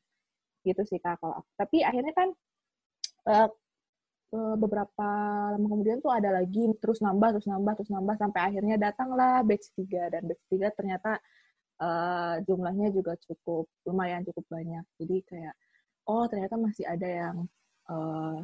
Gitu 0.61 0.81
sih 0.85 1.01
kak 1.01 1.17
kalau 1.17 1.41
aku. 1.41 1.49
Tapi 1.57 1.77
akhirnya 1.81 2.13
kan 2.13 2.29
uh, 3.29 3.49
beberapa 4.31 5.09
lama 5.51 5.67
kemudian 5.67 5.99
tuh 5.99 6.07
ada 6.07 6.31
lagi 6.31 6.63
terus 6.79 7.03
nambah 7.03 7.35
terus 7.35 7.47
nambah 7.51 7.73
terus 7.75 7.91
nambah 7.91 8.15
sampai 8.15 8.41
akhirnya 8.47 8.79
datanglah 8.79 9.43
batch 9.43 9.75
3 9.75 10.07
dan 10.07 10.21
batch 10.23 10.43
3 10.47 10.71
ternyata 10.71 11.19
uh, 11.81 12.35
jumlahnya 12.45 12.93
juga 12.93 13.17
cukup 13.25 13.65
lumayan 13.89 14.21
cukup 14.23 14.45
banyak 14.47 14.85
jadi 15.01 15.15
kayak 15.25 15.55
oh 16.05 16.29
ternyata 16.29 16.55
masih 16.55 16.85
ada 16.85 17.07
yang 17.09 17.35
uh, 17.89 18.39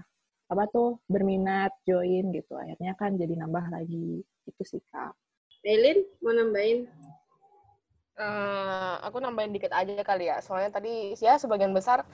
apa 0.48 0.64
tuh 0.72 0.98
berminat 1.06 1.72
join 1.86 2.34
gitu 2.34 2.58
akhirnya 2.58 2.98
kan 2.98 3.16
jadi 3.16 3.38
nambah 3.38 3.68
lagi 3.70 4.24
itu 4.48 4.64
sih 4.64 4.82
kak. 4.90 5.12
Elin 5.68 6.08
mau 6.24 6.32
nambahin? 6.32 6.88
Uh, 8.18 8.98
aku 9.04 9.20
nambahin 9.20 9.52
dikit 9.52 9.76
aja 9.76 9.94
kali 10.02 10.32
ya 10.32 10.40
soalnya 10.42 10.74
tadi 10.74 11.14
ya 11.20 11.38
sebagian 11.38 11.76
besar 11.76 12.08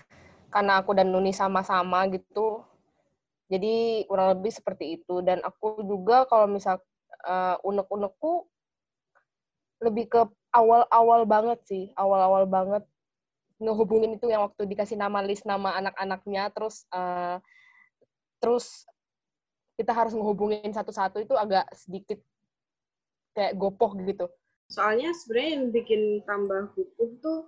karena 0.50 0.82
aku 0.82 0.98
dan 0.98 1.14
Nuni 1.14 1.32
sama-sama 1.32 2.10
gitu 2.10 2.66
jadi 3.54 4.08
kurang 4.10 4.40
lebih 4.40 4.50
seperti 4.50 4.98
itu. 4.98 5.22
Dan 5.22 5.46
aku 5.46 5.86
juga 5.86 6.26
kalau 6.26 6.50
misal 6.50 6.82
uh, 7.28 7.62
unek-unekku 7.62 8.50
lebih 9.84 10.10
ke 10.10 10.22
awal-awal 10.54 11.26
banget 11.26 11.60
sih, 11.66 11.84
awal-awal 11.98 12.46
banget 12.46 12.84
ngehubungin 13.58 14.18
itu 14.18 14.28
yang 14.30 14.46
waktu 14.46 14.70
dikasih 14.70 14.98
nama 15.00 15.24
list 15.26 15.44
nama 15.44 15.76
anak-anaknya, 15.82 16.54
terus 16.54 16.86
uh, 16.94 17.42
terus 18.38 18.86
kita 19.76 19.92
harus 19.92 20.14
ngehubungin 20.14 20.70
satu-satu 20.70 21.24
itu 21.24 21.34
agak 21.34 21.66
sedikit 21.74 22.22
kayak 23.34 23.58
gopoh 23.58 23.98
gitu. 24.06 24.30
Soalnya 24.70 25.10
sebenarnya 25.12 25.50
yang 25.58 25.66
bikin 25.74 26.02
tambah 26.24 26.72
gopoh 26.78 27.10
tuh 27.20 27.40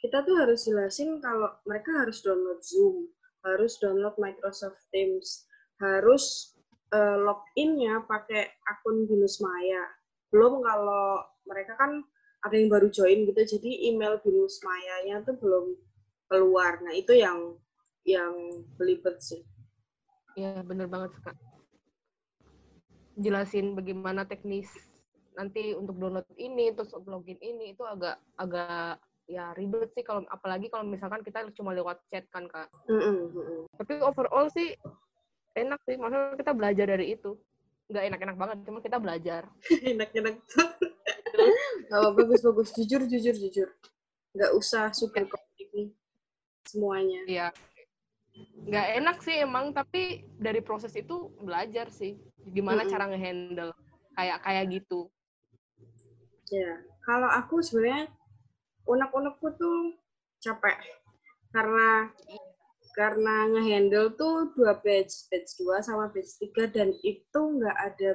kita 0.00 0.24
tuh 0.24 0.36
harus 0.40 0.64
jelasin 0.64 1.20
kalau 1.20 1.52
mereka 1.68 2.04
harus 2.04 2.24
download 2.24 2.60
Zoom 2.64 3.12
harus 3.46 3.78
download 3.78 4.18
Microsoft 4.18 4.82
Teams, 4.90 5.46
harus 5.78 6.54
uh, 6.90 7.16
login-nya 7.22 8.02
pakai 8.10 8.50
akun 8.66 9.06
Binus 9.06 9.38
Maya. 9.38 9.86
Belum 10.34 10.58
kalau 10.66 11.22
mereka 11.46 11.78
kan 11.78 12.02
ada 12.46 12.54
yang 12.54 12.70
baru 12.70 12.88
join 12.88 13.26
gitu, 13.26 13.58
jadi 13.58 13.90
email 13.90 14.22
Binus 14.22 14.62
Maya-nya 14.62 15.26
tuh 15.26 15.34
belum 15.36 15.74
keluar. 16.30 16.78
Nah, 16.82 16.94
itu 16.94 17.12
yang 17.14 17.58
yang 18.06 18.32
belibet 18.78 19.18
sih. 19.18 19.42
Iya, 20.38 20.62
bener 20.62 20.86
banget, 20.86 21.12
Kak. 21.26 21.36
Jelasin 23.18 23.74
bagaimana 23.74 24.28
teknis 24.28 24.68
nanti 25.36 25.76
untuk 25.76 25.96
download 25.98 26.28
ini, 26.38 26.72
terus 26.72 26.92
login 26.94 27.40
ini, 27.40 27.72
itu 27.76 27.82
agak 27.84 28.20
agak 28.40 29.00
ya 29.26 29.50
ribet 29.58 29.90
sih 29.90 30.06
kalau 30.06 30.22
apalagi 30.30 30.70
kalau 30.70 30.86
misalkan 30.86 31.20
kita 31.26 31.42
cuma 31.58 31.74
lewat 31.74 31.98
chat 32.14 32.24
kan 32.30 32.46
kak. 32.46 32.70
Mm 32.86 33.02
-mm. 33.02 33.60
Tapi 33.74 33.98
overall 33.98 34.46
sih 34.54 34.78
enak 35.58 35.82
sih, 35.82 35.98
maksudnya 35.98 36.38
kita 36.38 36.52
belajar 36.54 36.86
dari 36.86 37.16
itu. 37.18 37.34
Nggak 37.90 38.04
enak-enak 38.12 38.36
banget, 38.38 38.58
cuma 38.66 38.78
kita 38.82 38.98
belajar. 38.98 39.42
Enak-enak. 39.92 40.42
Oh, 41.96 42.10
bagus 42.14 42.40
bagus, 42.42 42.68
jujur 42.76 43.04
jujur 43.06 43.34
jujur. 43.34 43.68
Nggak 44.36 44.52
usah 44.56 44.92
super 44.92 45.24
komplika 45.26 45.46
semuanya. 46.66 47.20
Iya. 47.24 47.48
Nggak 48.66 48.86
enak 49.00 49.16
sih 49.24 49.36
emang, 49.40 49.72
tapi 49.72 50.26
dari 50.36 50.60
proses 50.60 50.92
itu 50.92 51.32
belajar 51.40 51.88
sih. 51.88 52.18
Gimana 52.44 52.84
mm 52.84 52.86
-mm. 52.86 52.92
cara 52.92 53.04
ngehandle 53.08 53.72
kayak 54.16 54.38
kayak 54.44 54.64
gitu. 54.72 55.08
Ya, 56.52 56.78
kalau 57.02 57.26
aku 57.26 57.58
sebenarnya 57.58 58.06
unek-unekku 58.86 59.50
tuh 59.58 59.98
capek 60.38 60.78
karena 61.50 62.12
karena 62.94 63.34
ngehandle 63.52 64.14
tuh 64.16 64.54
dua 64.56 64.78
batch, 64.80 65.28
batch 65.28 65.58
dua 65.60 65.82
sama 65.82 66.08
batch 66.08 66.38
tiga 66.40 66.70
dan 66.70 66.94
itu 67.02 67.40
nggak 67.40 67.76
ada 67.76 68.10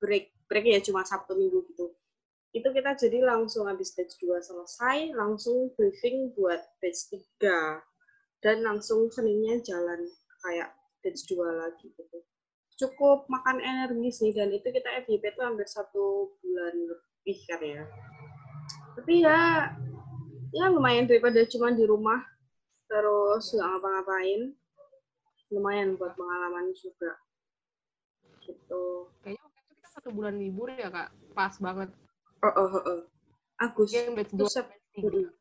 break 0.00 0.32
break 0.48 0.64
ya 0.66 0.80
cuma 0.82 1.06
Sabtu 1.06 1.38
Minggu 1.38 1.62
gitu. 1.70 1.92
Itu 2.54 2.70
kita 2.70 2.94
jadi 2.94 3.18
langsung 3.26 3.66
habis 3.66 3.90
batch 3.98 4.14
dua 4.22 4.38
selesai, 4.38 5.10
langsung 5.18 5.74
briefing 5.74 6.30
buat 6.38 6.62
batch 6.78 7.10
tiga. 7.10 7.82
Dan 8.38 8.62
langsung 8.62 9.10
Seninnya 9.10 9.58
jalan 9.66 10.06
kayak 10.46 10.70
batch 11.02 11.26
dua 11.26 11.50
lagi 11.50 11.90
gitu. 11.90 12.18
Cukup 12.78 13.26
makan 13.26 13.58
energi 13.58 14.10
sih 14.14 14.30
dan 14.30 14.54
itu 14.54 14.70
kita 14.70 15.02
FYP 15.02 15.34
tuh 15.34 15.42
hampir 15.50 15.66
satu 15.66 16.38
bulan 16.38 16.74
lebih 16.78 17.38
kan 17.50 17.60
ya. 17.62 17.82
Tapi 18.94 19.14
ya 19.26 19.40
ya 20.54 20.64
lumayan 20.70 21.10
daripada 21.10 21.42
cuma 21.50 21.74
di 21.74 21.82
rumah 21.82 22.22
terus 22.86 23.50
nggak 23.50 23.66
ngapa-ngapain. 23.66 24.54
Lumayan 25.50 25.98
buat 25.98 26.14
pengalaman 26.14 26.70
juga. 26.78 27.18
Gitu. 28.46 29.10
Kayaknya 29.26 29.42
waktu 29.42 29.58
itu 29.58 29.72
kita 29.74 29.88
satu 29.90 30.08
bulan 30.14 30.38
libur 30.38 30.70
ya 30.70 30.86
kak. 30.90 31.10
Pas 31.34 31.54
banget 31.58 31.90
oh 32.44 32.52
oh 32.52 32.68
oh, 32.68 32.82
oh. 32.84 33.00
Agus 33.64 33.90
yang 33.96 34.12
batch 34.12 34.36
dua 34.36 34.50
September 34.52 35.32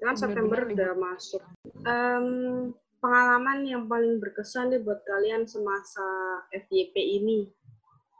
kan 0.00 0.16
September 0.16 0.64
udah 0.64 0.92
masuk. 0.96 1.44
Um, 1.84 2.72
pengalaman 3.04 3.68
yang 3.68 3.84
paling 3.84 4.16
berkesan 4.16 4.72
deh 4.72 4.80
buat 4.80 5.04
kalian 5.04 5.44
semasa 5.44 6.04
FYP 6.56 6.96
ini. 7.20 7.44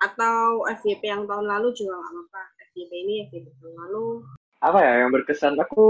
Atau 0.01 0.65
FYP 0.81 1.09
yang 1.09 1.25
tahun 1.25 1.49
lalu 1.49 1.73
juga 1.73 1.97
nggak 1.97 2.13
apa-apa. 2.13 2.43
FYP 2.73 2.93
ini 2.93 3.15
FYP 3.33 3.47
tahun 3.61 3.75
lalu. 3.89 4.25
Apa 4.61 4.79
ya 4.85 4.93
yang 5.05 5.11
berkesan? 5.13 5.57
Aku 5.57 5.85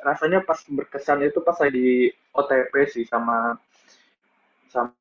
rasanya 0.00 0.40
pas 0.40 0.56
berkesan 0.64 1.20
itu 1.20 1.44
pas 1.44 1.56
lagi 1.60 2.16
OTP 2.32 2.72
sih 2.88 3.04
sama 3.04 3.60
sama 4.72 4.92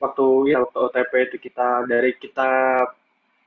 waktu 0.00 0.52
ya 0.52 0.64
waktu 0.64 0.78
OTP 0.88 1.12
itu 1.32 1.36
kita 1.48 1.84
dari 1.88 2.16
kita 2.16 2.80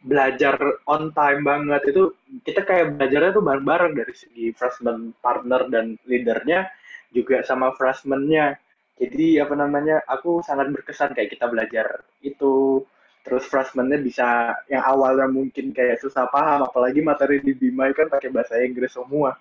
belajar 0.01 0.57
on 0.89 1.13
time 1.13 1.41
banget. 1.45 1.81
Itu 1.93 2.17
kita 2.45 2.65
kayak 2.65 2.97
belajarnya 2.97 3.31
tuh 3.37 3.43
bareng-bareng 3.45 3.93
dari 3.97 4.13
segi 4.17 4.45
freshman 4.53 5.13
partner 5.21 5.69
dan 5.69 5.97
leadernya 6.05 6.69
juga 7.13 7.45
sama 7.45 7.73
freshman-nya. 7.77 8.57
Jadi 9.01 9.41
apa 9.41 9.53
namanya 9.57 10.05
aku 10.05 10.45
sangat 10.45 10.69
berkesan 10.69 11.13
kayak 11.17 11.33
kita 11.37 11.49
belajar 11.49 12.05
itu. 12.21 12.85
Terus 13.21 13.45
freshman-nya 13.45 14.01
bisa 14.01 14.57
yang 14.65 14.81
awalnya 14.81 15.29
mungkin 15.29 15.69
kayak 15.77 16.01
susah 16.01 16.25
paham 16.33 16.65
apalagi 16.65 17.05
materi 17.05 17.37
di 17.37 17.53
Bima 17.53 17.85
kan 17.93 18.09
pakai 18.09 18.33
bahasa 18.33 18.57
Inggris 18.57 18.97
semua. 18.97 19.37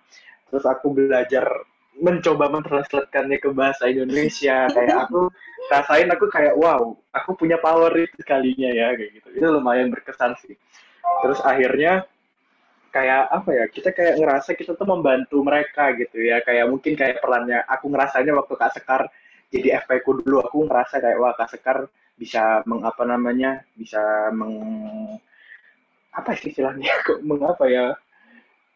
Terus 0.53 0.69
aku 0.69 0.93
belajar 0.93 1.49
mencoba 2.01 2.49
mentranslatekannya 2.49 3.39
ke 3.39 3.49
bahasa 3.53 3.87
Indonesia. 3.87 4.67
Kayak 4.73 5.09
aku 5.09 5.29
rasain 5.69 6.09
aku 6.09 6.27
kayak 6.33 6.57
wow 6.57 6.97
aku 7.13 7.31
punya 7.37 7.61
power 7.61 7.93
itu 7.95 8.21
kalinya 8.25 8.73
ya 8.73 8.97
kayak 8.97 9.11
gitu. 9.21 9.29
Itu 9.37 9.47
lumayan 9.53 9.93
berkesan 9.93 10.35
sih. 10.41 10.57
Terus 11.25 11.41
akhirnya 11.45 12.09
kayak 12.91 13.31
apa 13.31 13.51
ya 13.55 13.65
kita 13.71 13.95
kayak 13.95 14.19
ngerasa 14.19 14.59
kita 14.59 14.75
tuh 14.75 14.89
membantu 14.89 15.45
mereka 15.45 15.93
gitu 15.95 16.19
ya. 16.25 16.41
Kayak 16.41 16.73
mungkin 16.73 16.97
kayak 16.97 17.21
perannya 17.21 17.63
aku 17.69 17.87
ngerasanya 17.93 18.33
waktu 18.35 18.55
Kak 18.57 18.73
Sekar 18.75 19.07
jadi 19.51 19.83
FP 19.83 20.07
ku 20.07 20.17
dulu 20.19 20.41
aku 20.41 20.67
ngerasa 20.67 21.03
kayak 21.03 21.19
wah 21.19 21.35
Kak 21.35 21.51
Sekar 21.53 21.91
bisa 22.15 22.61
mengapa 22.69 23.03
namanya 23.09 23.65
bisa 23.75 24.31
meng 24.37 24.57
apa 26.13 26.37
istilahnya 26.37 26.91
kok 27.07 27.25
mengapa 27.25 27.65
ya 27.67 27.97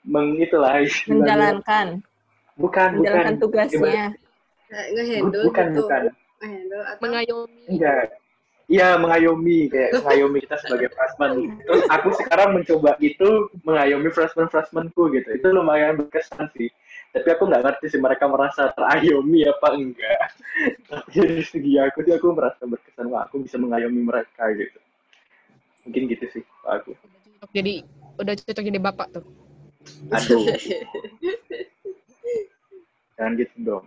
meng 0.09 0.37
itulah 0.41 0.81
istilahnya. 0.83 1.21
menjalankan 1.21 1.87
bukan 2.55 2.89
menjalankan 3.03 3.35
bukan 3.35 3.43
tugasnya 3.43 4.05
ngehandle 4.71 5.45
bukan 5.49 5.67
gitu. 5.71 5.81
bukan. 5.85 6.03
Atau... 6.45 7.01
mengayomi. 7.01 7.65
Enggak. 7.71 8.05
Iya, 8.65 8.97
mengayomi. 8.97 9.69
Kayak 9.69 9.91
mengayomi 10.01 10.39
kita 10.45 10.57
sebagai 10.65 10.89
freshman. 10.93 11.33
Terus 11.63 11.85
aku 11.93 12.09
sekarang 12.17 12.49
mencoba 12.57 12.97
itu 13.01 13.29
mengayomi 13.65 14.09
freshman-freshmanku 14.13 15.03
gitu. 15.13 15.29
Itu 15.37 15.47
lumayan 15.53 16.01
berkesan 16.01 16.49
sih. 16.57 16.73
Tapi 17.15 17.29
aku 17.31 17.47
nggak 17.47 17.63
ngerti 17.63 17.87
sih 17.95 18.01
mereka 18.03 18.27
merasa 18.27 18.73
terayomi 18.75 19.47
apa 19.47 19.69
enggak. 19.77 20.29
Tapi 20.91 21.11
dari 21.13 21.45
segi 21.45 21.73
aku 21.79 21.99
sih 22.03 22.13
aku 22.17 22.27
merasa 22.33 22.63
berkesan. 22.65 23.07
Wah 23.13 23.29
aku 23.29 23.45
bisa 23.45 23.57
mengayomi 23.61 24.01
mereka 24.01 24.49
gitu. 24.57 24.79
Mungkin 25.85 26.03
gitu 26.09 26.25
sih 26.33 26.43
Pak 26.65 26.73
aku. 26.83 26.93
Jadi 27.53 27.85
udah 28.17 28.33
cocok 28.33 28.65
jadi 28.65 28.81
bapak 28.81 29.07
tuh. 29.13 29.25
Aduh 30.09 30.49
jangan 33.15 33.33
gitu 33.39 33.55
dong. 33.63 33.85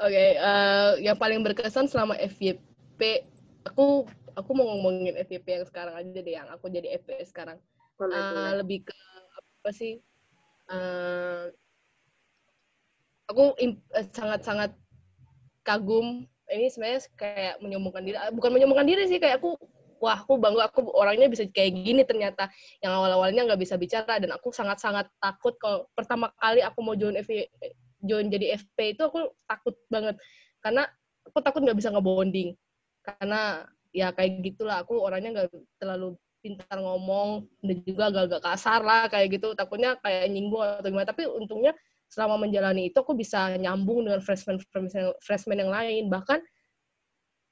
Oke 0.00 0.10
okay, 0.10 0.28
uh, 0.40 0.96
eh, 0.96 1.06
yang 1.06 1.18
paling 1.20 1.44
berkesan 1.44 1.86
selama 1.86 2.16
FYP 2.16 3.28
aku 3.68 4.08
aku 4.32 4.50
mau 4.56 4.66
ngomongin 4.74 5.14
FYP 5.28 5.60
yang 5.60 5.66
sekarang 5.68 5.94
aja 5.94 6.18
deh 6.18 6.34
yang 6.34 6.48
aku 6.48 6.72
jadi 6.72 6.98
FP 7.02 7.20
sekarang. 7.28 7.60
Uh, 8.00 8.58
lebih 8.58 8.88
ke 8.88 8.96
apa 9.62 9.70
sih? 9.70 10.02
Uh, 10.66 11.52
aku 13.30 13.54
sangat-sangat 14.10 14.74
kagum. 15.62 16.26
Ini 16.50 16.68
sebenarnya 16.68 17.00
kayak 17.16 17.54
menyombongkan 17.64 18.02
diri 18.04 18.16
bukan 18.34 18.50
menyombongkan 18.52 18.88
diri 18.88 19.04
sih 19.08 19.16
kayak 19.22 19.40
aku 19.40 19.56
wah 20.02 20.18
aku 20.18 20.34
bangga 20.34 20.66
aku 20.68 20.90
orangnya 20.90 21.30
bisa 21.30 21.46
kayak 21.46 21.78
gini 21.78 22.02
ternyata. 22.02 22.50
Yang 22.82 22.92
awal-awalnya 22.98 23.46
nggak 23.46 23.62
bisa 23.62 23.78
bicara 23.78 24.18
dan 24.18 24.34
aku 24.34 24.50
sangat-sangat 24.50 25.06
takut 25.22 25.54
kalau 25.62 25.86
pertama 25.94 26.34
kali 26.42 26.60
aku 26.60 26.78
mau 26.82 26.98
join 26.98 27.14
FV, 27.22 27.46
join 28.02 28.28
jadi 28.28 28.58
FP 28.58 28.98
itu 28.98 29.02
aku 29.06 29.30
takut 29.46 29.74
banget. 29.88 30.18
Karena 30.58 30.86
aku 31.26 31.38
takut 31.40 31.62
nggak 31.62 31.78
bisa 31.78 31.90
ngebonding. 31.94 32.54
Karena 33.02 33.66
ya 33.94 34.10
kayak 34.10 34.42
gitulah 34.42 34.82
aku 34.82 34.98
orangnya 34.98 35.42
nggak 35.42 35.48
terlalu 35.78 36.18
pintar 36.42 36.74
ngomong 36.82 37.46
dan 37.62 37.76
juga 37.86 38.10
agak-agak 38.10 38.42
kasar 38.42 38.80
lah 38.82 39.06
kayak 39.06 39.38
gitu. 39.38 39.54
Takutnya 39.54 39.96
kayak 40.02 40.26
nyinggung 40.28 40.62
atau 40.62 40.90
gimana. 40.90 41.06
Tapi 41.06 41.30
untungnya 41.30 41.72
selama 42.10 42.44
menjalani 42.44 42.90
itu 42.90 42.98
aku 42.98 43.14
bisa 43.16 43.54
nyambung 43.56 44.04
dengan 44.04 44.20
freshman 44.20 44.58
freshman, 44.58 45.14
freshman 45.22 45.58
yang 45.62 45.70
lain. 45.70 46.10
Bahkan 46.10 46.42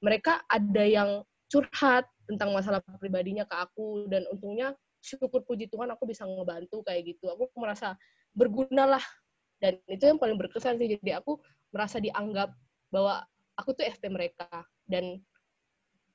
mereka 0.03 0.43
ada 0.51 0.83
yang 0.83 1.09
curhat 1.47 2.05
tentang 2.27 2.51
masalah 2.51 2.83
pribadinya 2.99 3.47
ke 3.47 3.55
aku. 3.55 4.11
Dan 4.11 4.27
untungnya 4.27 4.75
syukur 4.99 5.41
puji 5.47 5.71
Tuhan 5.71 5.89
aku 5.95 6.03
bisa 6.05 6.27
ngebantu 6.27 6.83
kayak 6.83 7.15
gitu. 7.15 7.31
Aku 7.31 7.47
merasa 7.55 7.95
berguna 8.35 8.87
lah 8.87 9.03
dan 9.61 9.77
itu 9.85 10.03
yang 10.09 10.17
paling 10.17 10.35
berkesan 10.35 10.81
sih 10.81 10.97
jadi 10.97 11.21
aku 11.21 11.37
merasa 11.69 12.01
dianggap 12.01 12.51
bahwa 12.89 13.23
aku 13.55 13.77
tuh 13.77 13.85
FP 13.85 14.09
mereka 14.09 14.49
dan 14.89 15.21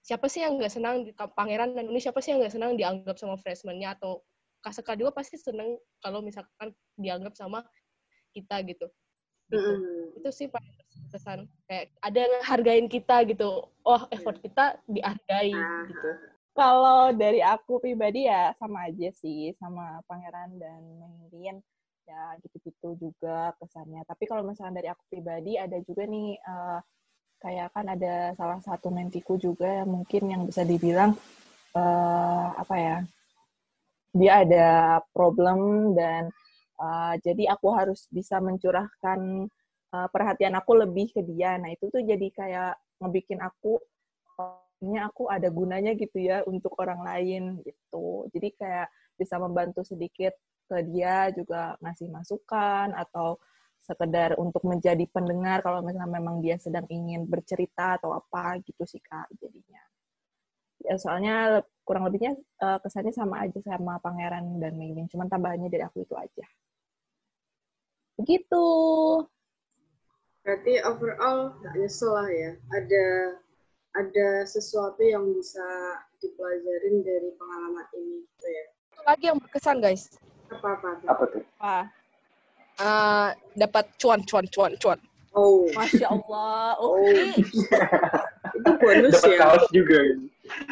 siapa 0.02 0.26
sih 0.26 0.42
yang 0.42 0.58
nggak 0.58 0.70
senang 0.70 1.06
di 1.06 1.10
pangeran 1.14 1.74
dan 1.74 1.90
ini 1.90 1.98
siapa 2.02 2.18
sih 2.22 2.34
yang 2.34 2.42
nggak 2.42 2.54
senang 2.54 2.78
dianggap 2.78 3.16
sama 3.18 3.38
freshman-nya 3.38 3.96
atau 3.98 4.22
Kaseka 4.66 4.98
juga 4.98 5.14
pasti 5.14 5.38
seneng 5.38 5.78
kalau 6.02 6.18
misalkan 6.18 6.74
dianggap 6.98 7.38
sama 7.38 7.62
kita 8.34 8.66
gitu. 8.66 8.90
gitu. 9.46 9.72
Mm. 9.78 10.18
Itu 10.18 10.28
sih 10.34 10.50
paling 10.50 10.74
kesan 11.14 11.46
kayak 11.70 11.94
ada 12.02 12.18
yang 12.18 12.34
hargain 12.42 12.86
kita 12.90 13.22
gitu. 13.30 13.70
Oh, 13.86 14.02
effort 14.10 14.42
kita 14.42 14.74
dihargai 14.90 15.54
uh. 15.54 15.86
gitu. 15.86 16.10
Kalau 16.56 17.14
dari 17.14 17.44
aku 17.46 17.78
pribadi 17.78 18.26
ya 18.26 18.58
sama 18.58 18.90
aja 18.90 19.12
sih 19.14 19.54
sama 19.60 20.02
Pangeran 20.08 20.58
dan 20.58 20.82
Mengirin 20.98 21.62
ya 22.06 22.38
gitu-gitu 22.40 23.10
juga 23.10 23.52
kesannya. 23.58 24.06
Tapi 24.06 24.24
kalau 24.30 24.46
misalnya 24.46 24.80
dari 24.80 24.88
aku 24.94 25.02
pribadi 25.10 25.58
ada 25.58 25.76
juga 25.82 26.06
nih 26.06 26.38
uh, 26.38 26.80
kayak 27.42 27.68
kan 27.74 27.86
ada 27.92 28.32
salah 28.38 28.62
satu 28.64 28.88
mentiku 28.94 29.36
juga 29.36 29.84
yang 29.84 29.90
mungkin 29.90 30.22
yang 30.30 30.42
bisa 30.48 30.62
dibilang 30.64 31.12
uh, 31.76 32.48
apa 32.56 32.76
ya 32.78 32.96
dia 34.16 34.32
ada 34.46 34.66
problem 35.12 35.92
dan 35.92 36.32
Uh, 36.76 37.16
jadi 37.24 37.56
aku 37.56 37.72
harus 37.72 38.04
bisa 38.12 38.36
mencurahkan 38.36 39.48
uh, 39.96 40.08
perhatian 40.12 40.52
aku 40.60 40.76
lebih 40.76 41.08
ke 41.08 41.24
dia. 41.24 41.56
Nah 41.56 41.72
itu 41.72 41.88
tuh 41.88 42.04
jadi 42.04 42.28
kayak 42.36 42.72
ngebikin 43.00 43.40
aku, 43.40 43.80
ini 44.84 45.00
aku 45.00 45.32
ada 45.32 45.48
gunanya 45.48 45.96
gitu 45.96 46.20
ya 46.20 46.44
untuk 46.44 46.76
orang 46.76 47.00
lain 47.00 47.64
gitu. 47.64 48.28
Jadi 48.28 48.48
kayak 48.60 48.92
bisa 49.16 49.40
membantu 49.40 49.82
sedikit 49.82 50.36
ke 50.66 50.82
dia 50.90 51.30
juga 51.32 51.78
ngasih 51.80 52.10
masukan 52.10 52.92
atau 52.94 53.38
sekedar 53.86 54.34
untuk 54.42 54.66
menjadi 54.66 55.06
pendengar 55.06 55.62
kalau 55.62 55.78
misalnya 55.78 56.10
memang 56.10 56.42
dia 56.42 56.58
sedang 56.58 56.84
ingin 56.90 57.22
bercerita 57.30 58.02
atau 58.02 58.18
apa 58.18 58.58
gitu 58.66 58.82
sih 58.82 58.98
kak 58.98 59.30
jadinya. 59.38 59.78
Ya 60.82 60.98
soalnya 60.98 61.62
kurang 61.86 62.10
lebihnya 62.10 62.34
uh, 62.60 62.82
kesannya 62.82 63.14
sama 63.14 63.46
aja 63.46 63.62
sama 63.62 64.02
pangeran 64.02 64.58
dan 64.58 64.74
Meilin 64.74 65.06
cuman 65.06 65.30
tambahannya 65.30 65.70
dari 65.70 65.86
aku 65.86 66.02
itu 66.02 66.14
aja. 66.18 66.46
Begitu. 68.18 68.66
Berarti 70.42 70.72
overall 70.82 71.54
nggak 71.62 71.74
nyesel 71.78 72.10
lah 72.10 72.26
ya. 72.26 72.58
Ada 72.74 73.06
ada 73.96 74.28
sesuatu 74.44 75.00
yang 75.00 75.30
bisa 75.30 75.64
dipelajarin 76.20 77.06
dari 77.06 77.30
pengalaman 77.38 77.86
ini 77.96 78.26
gitu 78.28 78.46
ya 78.50 78.66
lagi 79.06 79.24
yang 79.30 79.38
berkesan 79.38 79.78
guys 79.78 80.18
apa 80.50 80.78
apa 80.78 80.88
apa 81.06 81.22
tuh 81.30 81.42
apa 81.62 81.90
uh, 82.80 83.28
dapat 83.56 83.84
cuan 84.00 84.20
cuan 84.24 84.44
cuan 84.52 84.72
cuan. 84.80 84.98
Oh, 85.36 85.68
masya 85.76 86.08
Allah. 86.08 86.76
Oh, 86.80 86.96
okay. 86.96 87.36
itu 88.56 88.70
bonus 88.80 89.20
dapat 89.20 89.32
ya. 89.32 89.38
kaos 89.40 89.64
juga. 89.68 90.00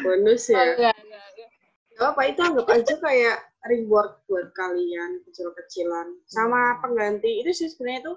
Bonus 0.01 0.43
ya. 0.49 0.57
Oh, 0.57 0.65
enggak, 0.73 0.97
enggak, 1.05 1.25
enggak. 1.33 1.49
apa 1.95 2.21
itu 2.27 2.41
anggap 2.43 2.67
aja 2.73 2.93
kayak 2.99 3.37
reward 3.69 4.11
buat 4.25 4.49
kalian 4.57 5.21
kecil-kecilan. 5.29 6.17
Sama 6.29 6.81
pengganti 6.81 7.45
itu 7.45 7.53
sih 7.53 7.69
sebenarnya 7.69 8.09
itu 8.09 8.13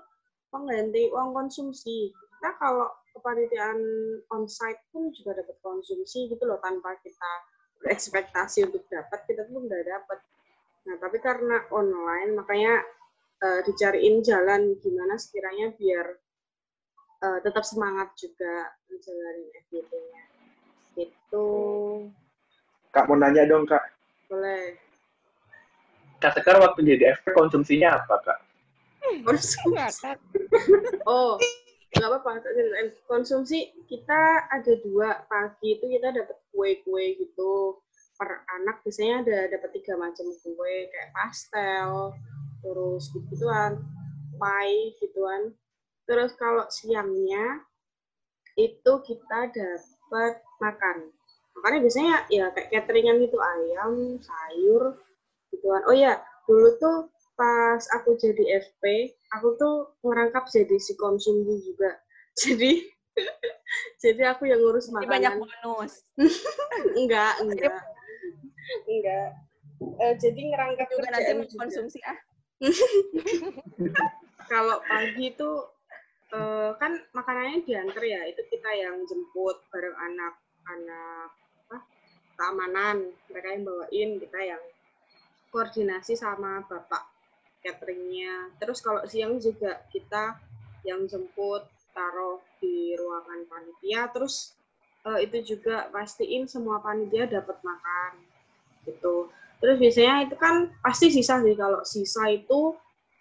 pengganti 0.48 1.02
uang 1.12 1.36
konsumsi. 1.36 2.12
Kita 2.16 2.56
kalau 2.56 2.88
kepanitiaan 3.12 3.78
onsite 4.32 4.80
pun 4.88 5.12
juga 5.12 5.36
dapat 5.36 5.56
konsumsi 5.60 6.32
gitu 6.32 6.42
loh 6.48 6.56
tanpa 6.64 6.96
kita 7.04 7.32
berekspektasi 7.82 8.66
untuk 8.68 8.84
dapat 8.90 9.24
kita 9.26 9.46
pun 9.46 9.66
udah 9.66 9.82
dapat. 9.82 10.18
Nah 10.88 10.96
tapi 10.98 11.18
karena 11.22 11.62
online 11.70 12.34
makanya 12.34 12.74
uh, 13.42 13.60
dicariin 13.66 14.22
jalan 14.22 14.74
gimana 14.82 15.14
sekiranya 15.18 15.74
biar 15.76 16.06
uh, 17.22 17.38
tetap 17.42 17.62
semangat 17.62 18.14
juga 18.18 18.74
menjalani 18.90 19.46
FYP-nya. 19.68 20.22
Itu. 20.98 21.46
Kak 22.90 23.06
mau 23.06 23.18
nanya 23.18 23.46
dong 23.46 23.68
kak. 23.68 23.84
Boleh. 24.26 24.74
Kak 26.18 26.34
Sekar 26.34 26.58
waktu 26.58 26.82
jadi 26.82 27.14
FP 27.14 27.30
konsumsinya 27.36 28.02
apa 28.02 28.14
kak? 28.26 28.38
Konsumsi. 29.22 29.78
oh, 31.06 31.38
nggak 31.98 32.10
apa-apa. 32.14 32.32
Konsumsi 33.10 33.74
kita 33.90 34.46
ada 34.48 34.72
dua. 34.86 35.26
Pagi 35.26 35.74
itu 35.74 35.84
kita 35.90 36.14
dapat 36.14 36.38
kue-kue 36.54 37.18
gitu. 37.18 37.82
Per 38.18 38.30
anak 38.58 38.82
biasanya 38.82 39.22
ada 39.22 39.38
dapat 39.58 39.70
tiga 39.78 39.94
macam 39.94 40.26
kue 40.42 40.76
kayak 40.90 41.10
pastel, 41.14 42.14
terus 42.62 43.10
gituan 43.14 43.78
pie 44.38 44.94
gituan. 45.02 45.54
Terus 46.06 46.32
kalau 46.38 46.66
siangnya 46.70 47.62
itu 48.58 48.92
kita 49.06 49.54
dapat 49.54 50.42
makan. 50.58 51.14
Makanya 51.58 51.78
biasanya 51.82 52.16
ya 52.30 52.50
kayak 52.54 52.70
cateringan 52.74 53.22
gitu 53.22 53.38
ayam 53.38 54.18
sayur 54.22 54.98
gituan. 55.54 55.82
Oh 55.86 55.94
ya 55.94 56.22
dulu 56.46 56.74
tuh 56.78 56.98
pas 57.38 57.82
aku 57.94 58.18
jadi 58.18 58.62
FP 58.66 59.14
aku 59.34 59.48
tuh 59.60 59.74
merangkap 60.04 60.48
jadi 60.48 60.76
si 60.80 60.96
konsumsi 60.96 61.60
juga. 61.64 61.92
Jadi 62.38 62.86
jadi 63.98 64.30
aku 64.30 64.46
yang 64.46 64.62
ngurus 64.62 64.94
makanan. 64.94 65.10
banyak 65.10 65.32
bonus. 65.42 66.06
Enggak 67.02 67.34
enggak. 67.42 67.82
Enggak. 68.86 69.28
Uh, 69.82 70.14
jadi 70.22 70.38
ngerangkap 70.38 70.86
juga 70.86 71.08
nanti 71.10 71.50
konsumsi 71.58 71.98
ah. 72.06 72.14
Kalau 74.50 74.78
pagi 74.86 75.34
itu 75.34 75.50
uh, 76.30 76.78
kan 76.78 76.94
makanannya 77.10 77.66
diantar 77.66 78.06
ya, 78.06 78.22
itu 78.30 78.42
kita 78.54 78.70
yang 78.70 79.02
jemput 79.10 79.66
bareng 79.74 79.98
anak-anak 79.98 81.30
keamanan, 82.38 82.96
mereka 83.34 83.48
yang 83.50 83.62
bawain, 83.66 84.10
kita 84.22 84.40
yang 84.54 84.62
koordinasi 85.50 86.14
sama 86.14 86.62
bapak 86.70 87.02
cateringnya. 87.62 88.54
Terus 88.58 88.78
kalau 88.82 89.02
siang 89.06 89.38
juga 89.42 89.82
kita 89.90 90.38
yang 90.86 91.04
jemput, 91.10 91.66
taruh 91.92 92.38
di 92.62 92.94
ruangan 92.94 93.44
panitia, 93.50 94.06
terus 94.14 94.54
uh, 95.02 95.18
itu 95.18 95.56
juga 95.56 95.90
pastiin 95.90 96.46
semua 96.46 96.78
panitia 96.78 97.26
dapat 97.26 97.58
makan 97.62 98.12
gitu. 98.86 99.28
Terus 99.58 99.76
biasanya 99.76 100.30
itu 100.30 100.36
kan 100.38 100.70
pasti 100.80 101.10
sisa 101.10 101.42
sih 101.42 101.54
kalau 101.58 101.82
sisa 101.82 102.30
itu 102.30 102.78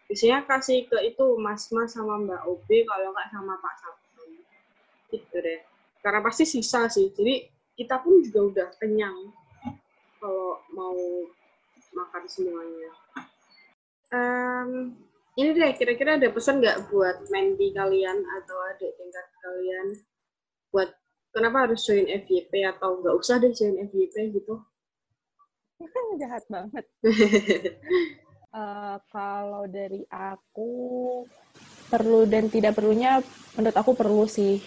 biasanya 0.08 0.46
kasih 0.46 0.86
ke 0.88 0.98
itu 1.04 1.26
mas-mas 1.42 1.98
sama 1.98 2.22
mbak 2.22 2.46
OB 2.46 2.70
kalau 2.88 3.12
nggak 3.12 3.30
sama 3.34 3.54
Pak 3.58 3.76
Sabtu. 3.82 4.24
Gitu 5.12 5.36
deh. 5.42 5.62
Karena 6.00 6.22
pasti 6.22 6.46
sisa 6.46 6.86
sih. 6.88 7.10
Jadi 7.12 7.50
kita 7.76 8.00
pun 8.00 8.22
juga 8.22 8.40
udah 8.54 8.68
kenyang 8.78 9.34
kalau 10.22 10.62
mau 10.72 10.98
makan 11.94 12.24
semuanya. 12.30 12.94
Um, 14.08 14.96
ini 15.38 15.54
deh, 15.54 15.72
kira-kira 15.76 16.16
ada 16.18 16.32
pesan 16.32 16.64
nggak 16.64 16.90
buat 16.90 17.28
Mandy 17.30 17.76
kalian 17.76 18.18
atau 18.42 18.58
adik 18.74 18.96
tingkat 18.96 19.28
kalian 19.44 19.88
buat 20.72 20.90
kenapa 21.36 21.70
harus 21.70 21.84
join 21.86 22.08
FYP 22.08 22.66
atau 22.66 23.00
nggak 23.04 23.16
usah 23.16 23.38
deh 23.38 23.54
join 23.54 23.78
FYP 23.86 24.34
gitu? 24.34 24.64
jahat 26.18 26.44
banget. 26.50 26.86
uh, 28.50 28.98
kalau 29.14 29.70
dari 29.70 30.02
aku 30.10 30.72
perlu 31.88 32.26
dan 32.26 32.50
tidak 32.50 32.74
perlunya 32.74 33.22
menurut 33.54 33.78
aku 33.78 33.94
perlu 33.94 34.26
sih. 34.26 34.58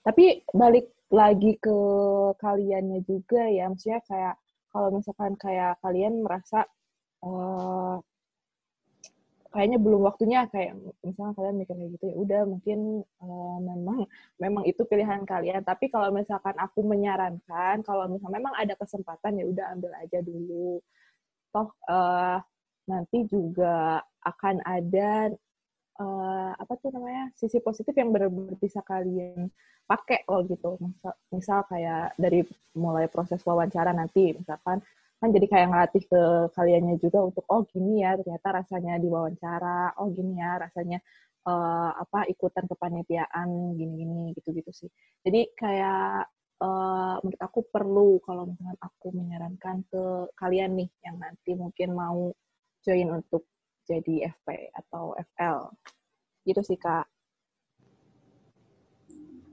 Tapi 0.00 0.46
balik 0.54 0.88
lagi 1.12 1.60
ke 1.60 1.78
kaliannya 2.40 3.04
juga 3.04 3.46
ya, 3.46 3.68
maksudnya 3.70 4.00
kayak 4.08 4.34
kalau 4.72 4.88
misalkan 4.90 5.36
kayak 5.38 5.78
kalian 5.84 6.24
merasa 6.24 6.64
uh, 7.22 8.00
kayaknya 9.56 9.78
belum 9.80 10.04
waktunya 10.04 10.44
kayak 10.52 10.76
misalnya 11.00 11.32
kalian 11.32 11.56
mikir 11.56 11.74
kayak 11.80 11.90
gitu 11.96 12.04
ya 12.12 12.16
udah 12.20 12.40
mungkin 12.44 12.78
uh, 13.24 13.58
memang 13.64 13.98
memang 14.36 14.62
itu 14.68 14.84
pilihan 14.84 15.24
kalian. 15.24 15.64
Tapi 15.64 15.88
kalau 15.88 16.12
misalkan 16.12 16.52
aku 16.60 16.84
menyarankan 16.84 17.80
kalau 17.80 18.04
misalnya 18.12 18.36
memang 18.36 18.52
ada 18.52 18.76
kesempatan 18.76 19.40
ya 19.40 19.44
udah 19.48 19.64
ambil 19.72 19.92
aja 19.96 20.20
dulu. 20.20 20.84
Toh 21.56 21.72
uh, 21.88 22.36
nanti 22.84 23.24
juga 23.32 24.04
akan 24.20 24.60
ada 24.60 25.32
uh, 26.04 26.52
apa 26.60 26.72
tuh 26.76 26.92
namanya 26.92 27.32
sisi 27.32 27.56
positif 27.64 27.96
yang 27.96 28.12
benar-benar 28.12 28.60
bisa 28.60 28.84
kalian 28.84 29.48
pakai 29.88 30.28
loh 30.28 30.44
gitu. 30.44 30.76
Misal, 30.84 31.12
misal 31.32 31.58
kayak 31.64 32.12
dari 32.20 32.44
mulai 32.76 33.08
proses 33.08 33.40
wawancara 33.40 33.96
nanti 33.96 34.36
misalkan 34.36 34.84
kan 35.16 35.32
jadi 35.32 35.46
kayak 35.48 35.68
ngelatih 35.72 36.04
ke 36.12 36.22
kaliannya 36.52 36.96
juga 37.00 37.24
untuk 37.24 37.44
oh 37.48 37.64
gini 37.64 38.04
ya 38.04 38.20
ternyata 38.20 38.60
rasanya 38.60 39.00
diwawancara 39.00 39.96
oh 39.96 40.12
gini 40.12 40.36
ya 40.36 40.60
rasanya 40.60 41.00
uh, 41.46 41.90
apa 41.96 42.26
ikutan 42.28 42.66
kepanitiaan 42.66 43.78
gini-gini 43.78 44.34
gitu-gitu 44.36 44.70
sih. 44.74 44.90
Jadi 45.22 45.54
kayak 45.54 46.26
uh, 46.60 47.16
menurut 47.22 47.40
aku 47.40 47.60
perlu 47.70 48.18
kalau 48.26 48.50
misalnya 48.50 48.76
aku 48.82 49.14
menyarankan 49.14 49.86
ke 49.86 50.02
kalian 50.36 50.74
nih 50.76 50.90
yang 51.06 51.16
nanti 51.22 51.54
mungkin 51.54 51.94
mau 51.94 52.34
join 52.82 53.08
untuk 53.14 53.46
jadi 53.86 54.34
FP 54.34 54.74
atau 54.74 55.14
FL 55.34 55.70
gitu 56.42 56.60
sih 56.66 56.78
kak. 56.78 57.06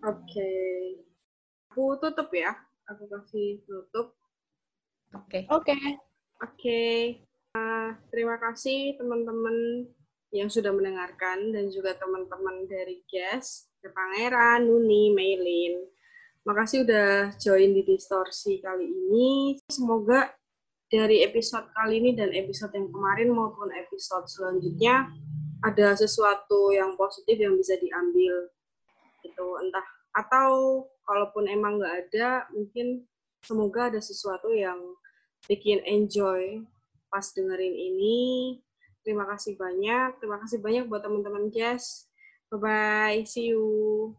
Oke. 0.03 0.19
Okay. 0.27 0.99
aku 1.73 1.97
tutup 1.97 2.29
ya. 2.35 2.53
Aku 2.91 3.07
kasih 3.07 3.63
tutup 3.63 4.13
Oke. 5.13 5.45
Oke. 5.49 5.77
Oke. 6.41 6.83
Eh, 7.53 7.89
terima 8.09 8.41
kasih 8.41 8.97
teman-teman 8.97 9.85
yang 10.33 10.49
sudah 10.49 10.73
mendengarkan 10.73 11.53
dan 11.53 11.69
juga 11.69 11.93
teman-teman 11.93 12.65
dari 12.65 13.05
guest, 13.05 13.69
Pangeran, 13.85 14.65
Nuni, 14.65 15.13
Maylin. 15.13 15.85
Makasih 16.43 16.83
udah 16.83 17.37
join 17.37 17.71
di 17.77 17.85
distorsi 17.85 18.57
kali 18.57 18.89
ini. 18.89 19.61
Semoga 19.69 20.33
dari 20.89 21.21
episode 21.21 21.69
kali 21.77 22.01
ini 22.01 22.11
dan 22.17 22.33
episode 22.33 22.73
yang 22.73 22.89
kemarin 22.89 23.29
maupun 23.29 23.69
episode 23.73 24.25
selanjutnya 24.29 25.09
ada 25.63 25.95
sesuatu 25.97 26.69
yang 26.69 26.93
positif 26.99 27.39
yang 27.39 27.55
bisa 27.57 27.73
diambil 27.79 28.51
itu 29.23 29.47
entah 29.63 29.87
atau 30.13 30.83
kalaupun 31.07 31.49
emang 31.49 31.81
nggak 31.81 31.95
ada 32.05 32.45
mungkin 32.53 33.07
semoga 33.41 33.89
ada 33.89 33.97
sesuatu 33.97 34.53
yang 34.53 34.77
bikin 35.47 35.83
enjoy 35.83 36.63
pas 37.11 37.29
dengerin 37.35 37.75
ini. 37.75 38.21
Terima 39.03 39.27
kasih 39.27 39.59
banyak. 39.59 40.17
Terima 40.17 40.39
kasih 40.41 40.63
banyak 40.63 40.87
buat 40.87 41.03
teman-teman 41.03 41.51
guys. 41.51 42.07
Bye-bye. 42.49 43.27
See 43.27 43.51
you. 43.51 44.15